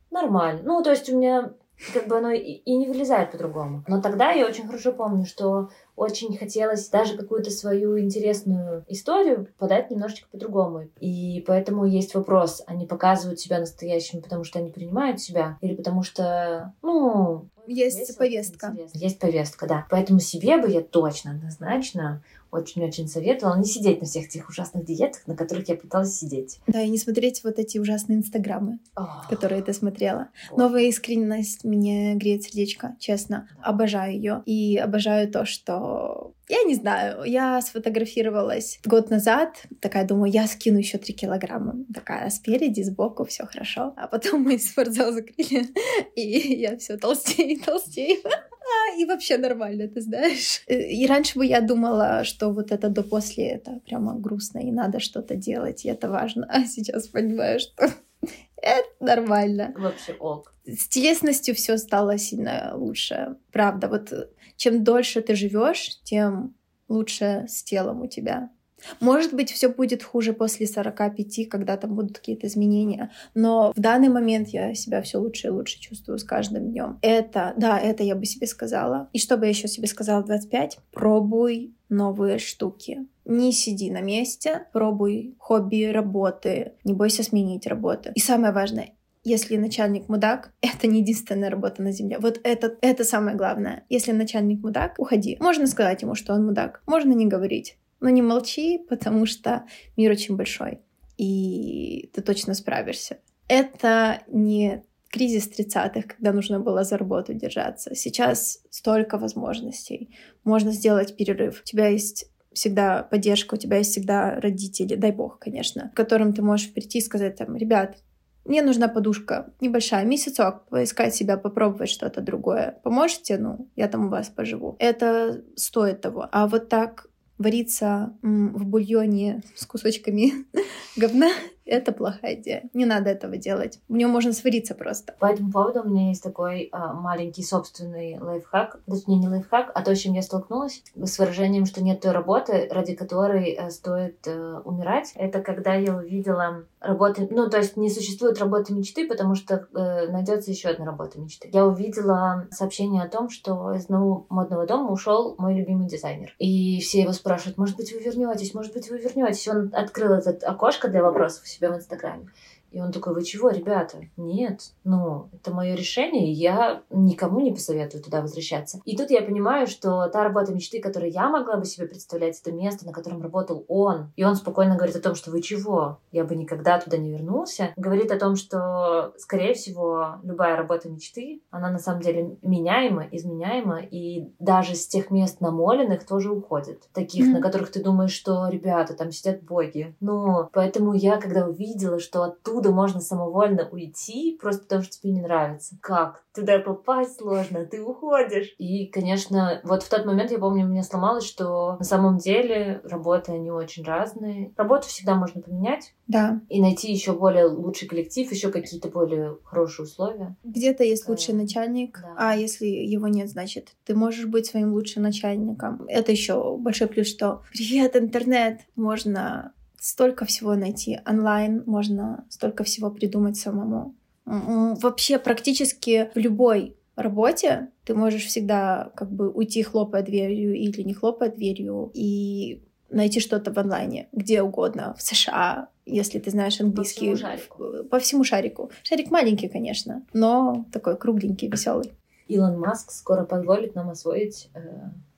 нормально. 0.09 0.61
Ну, 0.63 0.83
то 0.83 0.91
есть 0.91 1.09
у 1.09 1.17
меня 1.17 1.53
как 1.93 2.07
бы 2.07 2.17
оно 2.17 2.31
и 2.31 2.75
не 2.75 2.87
вылезает 2.87 3.31
по-другому. 3.31 3.83
Но 3.87 4.01
тогда 4.01 4.31
я 4.31 4.45
очень 4.45 4.67
хорошо 4.67 4.93
помню, 4.93 5.25
что 5.25 5.69
очень 5.95 6.37
хотелось 6.37 6.89
даже 6.89 7.17
какую-то 7.17 7.51
свою 7.51 7.99
интересную 7.99 8.85
историю 8.87 9.47
подать 9.57 9.91
немножечко 9.91 10.27
по-другому. 10.31 10.89
И 10.99 11.43
поэтому 11.45 11.85
есть 11.85 12.15
вопрос, 12.15 12.63
они 12.65 12.85
показывают 12.85 13.39
себя 13.39 13.59
настоящими, 13.59 14.21
потому 14.21 14.43
что 14.43 14.59
они 14.59 14.71
принимают 14.71 15.19
себя, 15.19 15.57
или 15.61 15.75
потому 15.75 16.03
что, 16.03 16.73
ну... 16.81 17.47
Есть 17.71 17.99
весело, 17.99 18.17
повестка. 18.17 18.75
Есть 18.93 19.19
повестка, 19.19 19.67
да. 19.67 19.87
Поэтому 19.89 20.19
себе 20.19 20.57
бы 20.57 20.69
я 20.69 20.81
точно, 20.81 21.31
однозначно 21.31 22.21
очень-очень 22.51 23.07
советовала 23.07 23.57
не 23.57 23.65
сидеть 23.65 24.01
на 24.01 24.05
всех 24.05 24.25
этих 24.25 24.49
ужасных 24.49 24.85
диетах, 24.85 25.25
на 25.25 25.35
которых 25.35 25.69
я 25.69 25.75
пыталась 25.75 26.17
сидеть. 26.17 26.59
Да, 26.67 26.81
и 26.81 26.89
не 26.89 26.97
смотреть 26.97 27.43
вот 27.43 27.57
эти 27.59 27.77
ужасные 27.77 28.17
инстаграмы, 28.17 28.79
oh. 28.95 29.27
которые 29.29 29.63
ты 29.63 29.73
смотрела. 29.73 30.29
Oh. 30.51 30.57
Новая 30.57 30.83
искренность 30.83 31.63
мне 31.63 32.13
греет 32.15 32.43
сердечко, 32.43 32.95
честно. 32.99 33.47
Да. 33.57 33.69
Обожаю 33.69 34.13
ее. 34.13 34.43
И 34.45 34.77
обожаю 34.77 35.31
то, 35.31 35.45
что 35.45 36.33
я 36.49 36.63
не 36.63 36.75
знаю, 36.75 37.23
я 37.23 37.61
сфотографировалась 37.61 38.81
год 38.83 39.09
назад, 39.09 39.63
такая 39.79 40.05
думаю, 40.05 40.29
я 40.29 40.47
скину 40.47 40.79
еще 40.79 40.97
три 40.97 41.13
килограмма. 41.13 41.75
Такая 41.93 42.29
спереди, 42.29 42.81
сбоку, 42.81 43.23
все 43.23 43.45
хорошо. 43.45 43.93
А 43.95 44.07
потом 44.07 44.41
мы 44.41 44.59
спортзал 44.59 45.13
закрыли, 45.13 45.67
и 46.15 46.59
я 46.59 46.77
все 46.77 46.97
толстею 46.97 47.60
толстею. 47.65 48.21
А, 48.63 48.95
и 48.95 49.05
вообще 49.05 49.37
нормально, 49.37 49.87
ты 49.87 50.01
знаешь. 50.01 50.61
Э, 50.67 50.79
и 50.79 51.05
раньше 51.07 51.37
бы 51.37 51.45
я 51.45 51.61
думала, 51.61 52.23
что 52.23 52.51
вот 52.51 52.71
это 52.71 52.89
до 52.89 53.03
после 53.03 53.47
это 53.49 53.81
прямо 53.85 54.13
грустно, 54.13 54.59
и 54.59 54.71
надо 54.71 54.99
что-то 54.99 55.35
делать, 55.35 55.83
и 55.83 55.89
это 55.89 56.09
важно. 56.09 56.45
А 56.47 56.65
сейчас 56.65 57.07
понимаю, 57.07 57.59
что 57.59 57.89
это 58.61 58.87
нормально. 58.99 59.73
Вообще 59.75 60.13
ок. 60.13 60.53
С 60.65 60.87
телесностью 60.87 61.55
все 61.55 61.77
стало 61.77 62.17
сильно 62.17 62.73
лучше. 62.75 63.35
Правда, 63.51 63.87
вот 63.87 64.13
чем 64.55 64.83
дольше 64.83 65.21
ты 65.21 65.35
живешь, 65.35 65.99
тем 66.03 66.55
лучше 66.87 67.45
с 67.47 67.63
телом 67.63 68.01
у 68.01 68.07
тебя. 68.07 68.51
Может 68.99 69.33
быть, 69.33 69.51
все 69.51 69.69
будет 69.69 70.03
хуже 70.03 70.33
после 70.33 70.67
45, 70.67 71.49
когда 71.49 71.77
там 71.77 71.95
будут 71.95 72.17
какие-то 72.17 72.47
изменения. 72.47 73.11
Но 73.33 73.71
в 73.75 73.79
данный 73.79 74.09
момент 74.09 74.49
я 74.49 74.73
себя 74.73 75.01
все 75.01 75.17
лучше 75.17 75.47
и 75.47 75.51
лучше 75.51 75.79
чувствую 75.79 76.17
с 76.19 76.23
каждым 76.23 76.71
днем. 76.71 76.99
Это, 77.01 77.53
да, 77.57 77.79
это 77.79 78.03
я 78.03 78.15
бы 78.15 78.25
себе 78.25 78.47
сказала. 78.47 79.09
И 79.13 79.19
что 79.19 79.37
бы 79.37 79.45
я 79.45 79.49
еще 79.49 79.67
себе 79.67 79.87
сказала 79.87 80.21
в 80.21 80.25
25? 80.25 80.79
Пробуй 80.91 81.75
новые 81.89 82.39
штуки. 82.39 83.05
Не 83.25 83.51
сиди 83.51 83.91
на 83.91 84.01
месте, 84.01 84.67
пробуй 84.73 85.35
хобби, 85.37 85.85
работы, 85.91 86.73
не 86.83 86.93
бойся 86.93 87.23
сменить 87.23 87.67
работу. 87.67 88.09
И 88.15 88.19
самое 88.19 88.53
важное, 88.53 88.93
если 89.23 89.57
начальник 89.57 90.09
мудак, 90.09 90.51
это 90.61 90.87
не 90.87 91.01
единственная 91.01 91.49
работа 91.49 91.83
на 91.83 91.91
земле. 91.91 92.17
Вот 92.19 92.39
это, 92.43 92.77
это 92.81 93.03
самое 93.03 93.37
главное. 93.37 93.85
Если 93.89 94.11
начальник 94.11 94.63
мудак, 94.63 94.95
уходи. 94.97 95.37
Можно 95.39 95.67
сказать 95.67 96.01
ему, 96.01 96.15
что 96.15 96.33
он 96.33 96.45
мудак. 96.45 96.81
Можно 96.87 97.13
не 97.13 97.27
говорить. 97.27 97.77
Но 98.01 98.09
не 98.09 98.21
молчи, 98.21 98.79
потому 98.89 99.25
что 99.25 99.65
мир 99.95 100.11
очень 100.11 100.35
большой. 100.35 100.81
И 101.17 102.09
ты 102.13 102.21
точно 102.21 102.53
справишься. 102.53 103.19
Это 103.47 104.23
не 104.27 104.83
кризис 105.09 105.49
30-х, 105.49 106.03
когда 106.07 106.31
нужно 106.33 106.59
было 106.59 106.83
за 106.83 106.97
работу 106.97 107.33
держаться. 107.33 107.95
Сейчас 107.95 108.59
столько 108.69 109.17
возможностей. 109.17 110.15
Можно 110.43 110.71
сделать 110.71 111.15
перерыв. 111.15 111.61
У 111.61 111.63
тебя 111.63 111.87
есть 111.87 112.31
всегда 112.53 113.03
поддержка, 113.03 113.55
у 113.55 113.57
тебя 113.57 113.77
есть 113.77 113.91
всегда 113.91 114.39
родители, 114.39 114.95
дай 114.95 115.11
бог, 115.11 115.39
конечно, 115.39 115.89
к 115.89 115.95
которым 115.95 116.33
ты 116.33 116.41
можешь 116.41 116.73
прийти 116.73 116.97
и 116.97 117.01
сказать 117.01 117.37
там, 117.37 117.55
ребят, 117.55 117.97
мне 118.43 118.61
нужна 118.61 118.87
подушка 118.87 119.53
небольшая, 119.61 120.03
месяцок, 120.03 120.67
поискать 120.69 121.13
себя, 121.13 121.37
попробовать 121.37 121.89
что-то 121.89 122.21
другое. 122.21 122.79
Поможете? 122.83 123.37
Ну, 123.37 123.69
я 123.75 123.87
там 123.87 124.07
у 124.07 124.09
вас 124.09 124.29
поживу. 124.29 124.75
Это 124.79 125.43
стоит 125.55 126.01
того. 126.01 126.27
А 126.31 126.47
вот 126.47 126.67
так 126.67 127.07
вариться 127.41 128.13
в 128.21 128.65
бульоне 128.65 129.41
с 129.55 129.65
кусочками 129.65 130.45
говна, 130.95 131.29
это 131.65 131.91
плохая 131.91 132.35
идея. 132.35 132.69
Не 132.73 132.85
надо 132.85 133.09
этого 133.09 133.37
делать. 133.37 133.79
В 133.87 133.93
нем 133.93 134.09
можно 134.09 134.33
свариться 134.33 134.75
просто. 134.75 135.15
По 135.19 135.27
этому 135.27 135.51
поводу 135.51 135.81
у 135.81 135.89
меня 135.89 136.09
есть 136.09 136.23
такой 136.23 136.69
а, 136.71 136.93
маленький 136.93 137.43
собственный 137.43 138.19
лайфхак. 138.19 138.79
Точнее, 138.85 139.17
не 139.17 139.29
лайфхак, 139.29 139.71
а 139.73 139.81
то, 139.81 139.95
с 139.95 139.99
чем 139.99 140.13
я 140.13 140.21
столкнулась, 140.21 140.83
с 140.95 141.19
выражением, 141.19 141.65
что 141.65 141.83
нет 141.83 142.01
той 142.01 142.11
работы, 142.11 142.67
ради 142.69 142.95
которой 142.95 143.53
а, 143.53 143.69
стоит 143.69 144.27
а, 144.27 144.61
умирать. 144.65 145.13
Это 145.15 145.41
когда 145.41 145.75
я 145.75 145.95
увидела 145.95 146.65
работы... 146.81 147.27
Ну, 147.29 147.49
то 147.49 147.57
есть 147.57 147.77
не 147.77 147.89
существует 147.89 148.39
работы 148.39 148.73
мечты, 148.73 149.07
потому 149.07 149.35
что 149.35 149.67
э, 149.73 150.07
найдется 150.11 150.51
еще 150.51 150.69
одна 150.69 150.85
работа 150.85 151.19
мечты. 151.19 151.49
Я 151.53 151.65
увидела 151.65 152.47
сообщение 152.51 153.03
о 153.03 153.09
том, 153.09 153.29
что 153.29 153.73
из 153.73 153.87
нового 153.87 154.25
модного 154.29 154.65
дома 154.65 154.91
ушел 154.91 155.35
мой 155.37 155.55
любимый 155.55 155.87
дизайнер. 155.87 156.35
И 156.39 156.81
все 156.81 157.01
его 157.01 157.13
спрашивают, 157.13 157.57
может 157.57 157.77
быть, 157.77 157.93
вы 157.93 157.99
вернетесь, 157.99 158.53
может 158.53 158.73
быть, 158.73 158.89
вы 158.89 158.97
вернетесь. 158.97 159.47
Он 159.47 159.69
открыл 159.73 160.13
это 160.13 160.31
окошко 160.45 160.89
для 160.89 161.03
вопросов 161.03 161.47
себя 161.47 161.71
в 161.71 161.77
Инстаграме. 161.77 162.27
И 162.71 162.79
он 162.79 162.93
такой, 162.93 163.13
вы 163.13 163.23
чего, 163.23 163.49
ребята? 163.49 163.97
Нет, 164.15 164.71
ну, 164.85 165.29
это 165.33 165.53
мое 165.53 165.75
решение, 165.75 166.31
я 166.31 166.83
никому 166.89 167.41
не 167.41 167.51
посоветую 167.51 168.01
туда 168.01 168.21
возвращаться. 168.21 168.79
И 168.85 168.95
тут 168.95 169.11
я 169.11 169.21
понимаю, 169.21 169.67
что 169.67 170.07
та 170.07 170.23
работа 170.23 170.53
мечты, 170.53 170.79
которую 170.79 171.11
я 171.11 171.29
могла 171.29 171.57
бы 171.57 171.65
себе 171.65 171.85
представлять, 171.85 172.39
это 172.39 172.53
место, 172.53 172.85
на 172.85 172.93
котором 172.93 173.21
работал 173.21 173.65
он. 173.67 174.13
И 174.15 174.23
он 174.23 174.35
спокойно 174.35 174.77
говорит 174.77 174.95
о 174.95 175.01
том, 175.01 175.15
что 175.15 175.31
вы 175.31 175.41
чего? 175.41 175.99
Я 176.13 176.23
бы 176.23 176.35
никогда 176.35 176.70
туда 176.79 176.97
не 176.97 177.11
вернулся. 177.11 177.73
Говорит 177.75 178.11
о 178.11 178.19
том, 178.19 178.35
что, 178.35 179.13
скорее 179.17 179.53
всего, 179.53 180.15
любая 180.23 180.55
работа 180.55 180.89
мечты, 180.89 181.41
она 181.49 181.69
на 181.69 181.79
самом 181.79 182.01
деле 182.01 182.37
меняема, 182.41 183.07
изменяема, 183.11 183.79
и 183.79 184.33
даже 184.39 184.75
с 184.75 184.87
тех 184.87 185.11
мест 185.11 185.41
намоленных 185.41 186.05
тоже 186.05 186.31
уходит. 186.31 186.89
Таких, 186.93 187.27
mm-hmm. 187.27 187.33
на 187.33 187.41
которых 187.41 187.71
ты 187.71 187.83
думаешь, 187.83 188.11
что, 188.11 188.47
ребята, 188.49 188.93
там 188.93 189.11
сидят 189.11 189.43
боги. 189.43 189.95
Но 189.99 190.49
поэтому 190.53 190.93
я, 190.93 191.17
когда 191.17 191.47
увидела, 191.47 191.99
что 191.99 192.23
оттуда 192.23 192.71
можно 192.71 192.99
самовольно 192.99 193.67
уйти, 193.71 194.37
просто 194.41 194.63
потому 194.63 194.83
что 194.83 194.99
тебе 194.99 195.11
не 195.11 195.21
нравится. 195.21 195.75
Как? 195.81 196.23
Туда 196.33 196.59
попасть 196.59 197.17
сложно, 197.17 197.65
ты 197.65 197.81
уходишь. 197.81 198.55
И, 198.57 198.87
конечно, 198.87 199.59
вот 199.63 199.83
в 199.83 199.89
тот 199.89 200.05
момент, 200.05 200.31
я 200.31 200.39
помню, 200.39 200.65
меня 200.65 200.83
сломалось, 200.83 201.25
что 201.25 201.75
на 201.77 201.83
самом 201.83 202.17
деле 202.17 202.81
работы, 202.85 203.33
они 203.33 203.51
очень 203.51 203.83
разные. 203.83 204.53
Работу 204.55 204.87
всегда 204.87 205.15
можно 205.15 205.41
поменять. 205.41 205.93
Да. 206.07 206.39
И 206.49 206.60
найти 206.61 206.91
еще 206.91 207.13
более 207.13 207.45
лучший 207.45 207.87
коллектив, 207.87 208.31
еще 208.31 208.51
какие-то 208.51 208.89
более 208.89 209.37
хорошие 209.43 209.85
условия. 209.85 210.35
Где-то 210.43 210.83
есть 210.83 211.07
лучший 211.07 211.33
начальник, 211.33 211.99
да. 212.01 212.15
а 212.17 212.37
если 212.37 212.65
его 212.65 213.07
нет, 213.07 213.29
значит, 213.29 213.69
ты 213.85 213.95
можешь 213.95 214.25
быть 214.25 214.45
своим 214.45 214.73
лучшим 214.73 215.03
начальником. 215.03 215.85
Это 215.87 216.11
еще 216.11 216.57
большой 216.57 216.87
плюс, 216.87 217.07
что 217.07 217.41
привет, 217.51 217.95
интернет, 217.95 218.61
можно 218.75 219.53
столько 219.79 220.25
всего 220.25 220.55
найти 220.55 220.99
онлайн, 221.07 221.63
можно 221.65 222.25
столько 222.29 222.63
всего 222.63 222.91
придумать 222.91 223.37
самому. 223.37 223.95
Вообще 224.25 225.17
практически 225.17 226.11
в 226.13 226.19
любой 226.19 226.75
работе 226.95 227.69
ты 227.83 227.95
можешь 227.95 228.25
всегда 228.25 228.91
как 228.95 229.11
бы 229.11 229.29
уйти, 229.29 229.63
хлопая 229.63 230.03
дверью 230.03 230.53
или 230.55 230.83
не 230.83 230.93
хлопая 230.93 231.31
дверью, 231.31 231.91
и 231.93 232.63
найти 232.91 233.19
что-то 233.19 233.51
в 233.51 233.57
онлайне, 233.57 234.07
где 234.11 234.41
угодно, 234.41 234.95
в 234.97 235.01
США, 235.01 235.69
если 235.85 236.19
ты 236.19 236.29
знаешь 236.31 236.59
английский. 236.61 237.11
По 237.11 237.15
всему 237.15 237.29
шарику. 237.29 237.83
По 237.89 237.99
всему 237.99 238.23
шарику. 238.23 238.71
Шарик 238.83 239.11
маленький, 239.11 239.47
конечно, 239.47 240.03
но 240.13 240.65
такой 240.71 240.97
кругленький, 240.97 241.47
веселый. 241.49 241.91
Илон 242.27 242.59
Маск 242.59 242.91
скоро 242.91 243.25
позволит 243.25 243.75
нам 243.75 243.89
освоить 243.89 244.49
э, 244.53 244.59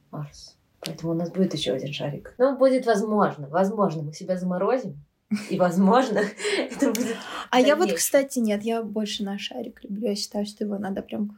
Марс. 0.10 0.58
Поэтому 0.80 1.14
у 1.14 1.16
нас 1.16 1.32
будет 1.32 1.54
еще 1.54 1.74
один 1.74 1.94
шарик. 1.94 2.34
Ну, 2.38 2.58
будет 2.58 2.86
возможно. 2.86 3.48
Возможно, 3.48 4.02
мы 4.04 4.14
себя 4.14 4.38
заморозим. 4.38 5.04
И, 5.50 5.58
возможно, 5.58 6.22
это 6.58 6.92
будет... 6.92 7.16
А 7.52 7.60
я 7.60 7.76
вот, 7.76 7.92
кстати, 7.94 8.40
нет, 8.40 8.64
я 8.64 8.84
больше 8.84 9.24
на 9.24 9.38
шарик 9.38 9.84
люблю. 9.84 10.10
Я 10.10 10.16
считаю, 10.16 10.46
что 10.46 10.64
его 10.64 10.78
надо 10.78 11.02
прям... 11.02 11.38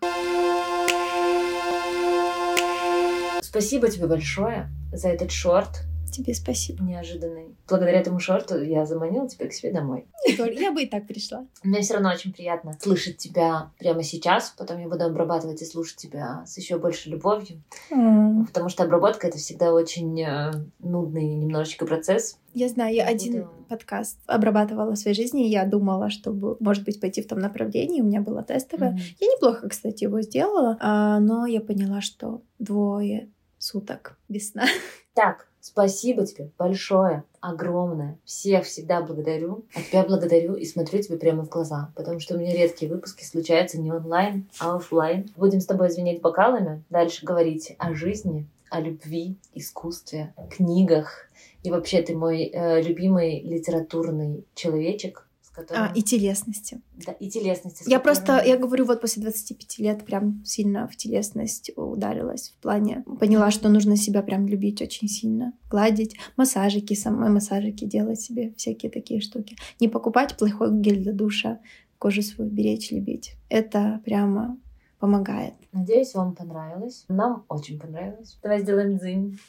Спасибо 3.42 3.90
тебе 3.90 4.08
большое 4.08 4.70
за 4.92 5.10
этот 5.10 5.32
шорт. 5.32 5.86
Тебе 6.24 6.34
спасибо. 6.34 6.84
Неожиданный. 6.84 7.56
Благодаря 7.68 8.00
этому 8.00 8.20
шорту 8.20 8.62
я 8.62 8.86
заманила 8.86 9.28
тебя 9.28 9.48
к 9.48 9.54
себе 9.54 9.72
домой. 9.72 10.06
Я 10.28 10.72
бы 10.72 10.84
и 10.84 10.88
так 10.88 11.08
пришла. 11.08 11.46
Мне 11.64 11.82
все 11.82 11.96
равно 11.96 12.10
очень 12.12 12.34
приятно 12.34 12.78
слышать 12.82 13.18
тебя 13.18 13.72
прямо 13.80 14.04
сейчас. 14.04 14.54
Потом 14.58 14.80
я 14.80 14.88
буду 14.88 15.04
обрабатывать 15.06 15.62
и 15.62 15.66
слушать 15.66 15.98
тебя 15.98 16.44
с 16.46 16.58
еще 16.58 16.78
большей 16.78 17.12
любовью. 17.12 17.62
М. 17.92 18.46
Потому 18.46 18.70
что 18.70 18.84
обработка 18.84 19.28
это 19.28 19.38
всегда 19.38 19.74
очень 19.74 20.22
э, 20.22 20.52
нудный 20.80 21.36
немножечко 21.36 21.86
процесс. 21.86 22.38
Я 22.54 22.70
знаю, 22.70 22.96
я 22.96 23.06
один 23.06 23.34
буду- 23.44 23.50
подкаст 23.68 24.18
обрабатывала 24.28 24.92
в 24.92 24.98
своей 24.98 25.16
жизни, 25.16 25.46
и 25.48 25.52
я 25.52 25.66
думала, 25.66 26.10
чтобы, 26.10 26.56
может 26.62 26.86
быть, 26.86 27.02
пойти 27.02 27.22
в 27.22 27.28
том 27.28 27.40
направлении. 27.40 28.02
У 28.02 28.06
меня 28.06 28.22
было 28.22 28.44
тестовое. 28.44 28.92
Мгм. 28.92 29.00
Я 29.20 29.28
неплохо, 29.28 29.68
кстати, 29.68 30.04
его 30.06 30.22
сделала, 30.22 30.78
а, 30.80 31.20
но 31.20 31.46
я 31.46 31.60
поняла, 31.60 32.00
что 32.02 32.42
двое 32.60 33.30
суток 33.58 34.18
без 34.30 34.52
сна. 34.52 34.66
Так, 35.14 35.48
спасибо 35.66 36.26
тебе 36.26 36.52
большое, 36.58 37.24
огромное. 37.42 38.18
Всех 38.24 38.66
всегда 38.66 39.02
благодарю. 39.02 39.66
А 39.76 39.82
тебя 39.82 40.04
благодарю 40.04 40.54
и 40.54 40.66
смотрю 40.66 41.02
тебе 41.02 41.18
прямо 41.18 41.44
в 41.44 41.50
глаза. 41.50 41.92
Потому 41.96 42.20
что 42.20 42.36
у 42.36 42.38
меня 42.38 42.54
редкие 42.54 42.92
выпуски 42.92 43.24
случаются 43.24 43.80
не 43.80 43.92
онлайн, 43.92 44.48
а 44.60 44.76
оффлайн. 44.76 45.30
Будем 45.36 45.60
с 45.60 45.66
тобой 45.66 45.90
звенеть 45.90 46.22
бокалами, 46.22 46.84
дальше 46.90 47.26
говорить 47.26 47.76
о 47.80 47.94
жизни, 47.94 48.48
о 48.70 48.80
любви, 48.80 49.38
искусстве, 49.54 50.34
книгах. 50.56 51.30
И 51.64 51.72
вообще 51.72 52.04
ты 52.04 52.16
мой 52.16 52.44
э, 52.44 52.82
любимый 52.82 53.42
литературный 53.42 54.46
человечек, 54.54 55.25
которым... 55.56 55.84
А, 55.84 55.92
и 55.96 56.02
телесности. 56.02 56.82
Да, 57.06 57.14
и 57.14 57.30
телесности. 57.30 57.84
Я 57.88 58.00
которым- 58.00 58.04
просто, 58.04 58.44
я 58.46 58.58
говорю, 58.58 58.86
вот 58.86 59.02
после 59.02 59.22
25 59.24 59.80
лет 59.80 60.06
прям 60.06 60.44
сильно 60.46 60.88
в 60.88 60.96
телесность 60.96 61.72
ударилась 61.76 62.50
в 62.50 62.62
плане. 62.62 63.04
Поняла, 63.20 63.52
что 63.52 63.70
нужно 63.70 63.96
себя 63.98 64.22
прям 64.22 64.48
любить 64.48 64.82
очень 64.82 65.08
сильно. 65.08 65.54
Гладить, 65.70 66.16
массажики, 66.38 66.94
самой 66.94 67.30
массажики 67.30 67.86
делать 67.86 68.20
себе, 68.22 68.54
всякие 68.58 68.92
такие 68.92 69.22
штуки. 69.22 69.56
Не 69.80 69.88
покупать 69.88 70.38
плохой 70.38 70.72
гель 70.72 71.02
для 71.02 71.14
душа, 71.14 71.60
кожу 72.00 72.22
свою 72.22 72.50
беречь, 72.52 72.92
любить. 72.92 73.36
Это 73.50 74.02
прямо 74.06 74.58
помогает. 75.00 75.54
Надеюсь, 75.72 76.14
вам 76.14 76.36
понравилось. 76.36 77.06
Нам 77.08 77.46
очень 77.50 77.80
понравилось. 77.80 78.38
Давай 78.42 78.62
сделаем 78.62 78.98
дзынь. 78.98 79.40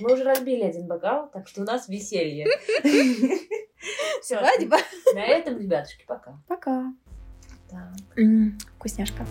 Мы 0.00 0.12
уже 0.12 0.22
разбили 0.22 0.62
один 0.62 0.86
бокал, 0.86 1.28
так 1.32 1.48
что 1.48 1.62
у 1.62 1.64
нас 1.64 1.88
веселье. 1.88 2.46
Свадьба. 4.22 4.78
На 5.14 5.24
этом, 5.24 5.58
ребятушки, 5.58 6.04
пока. 6.06 6.38
Пока. 6.48 6.92
Так. 7.70 8.16
Вкусняшка. 8.76 9.26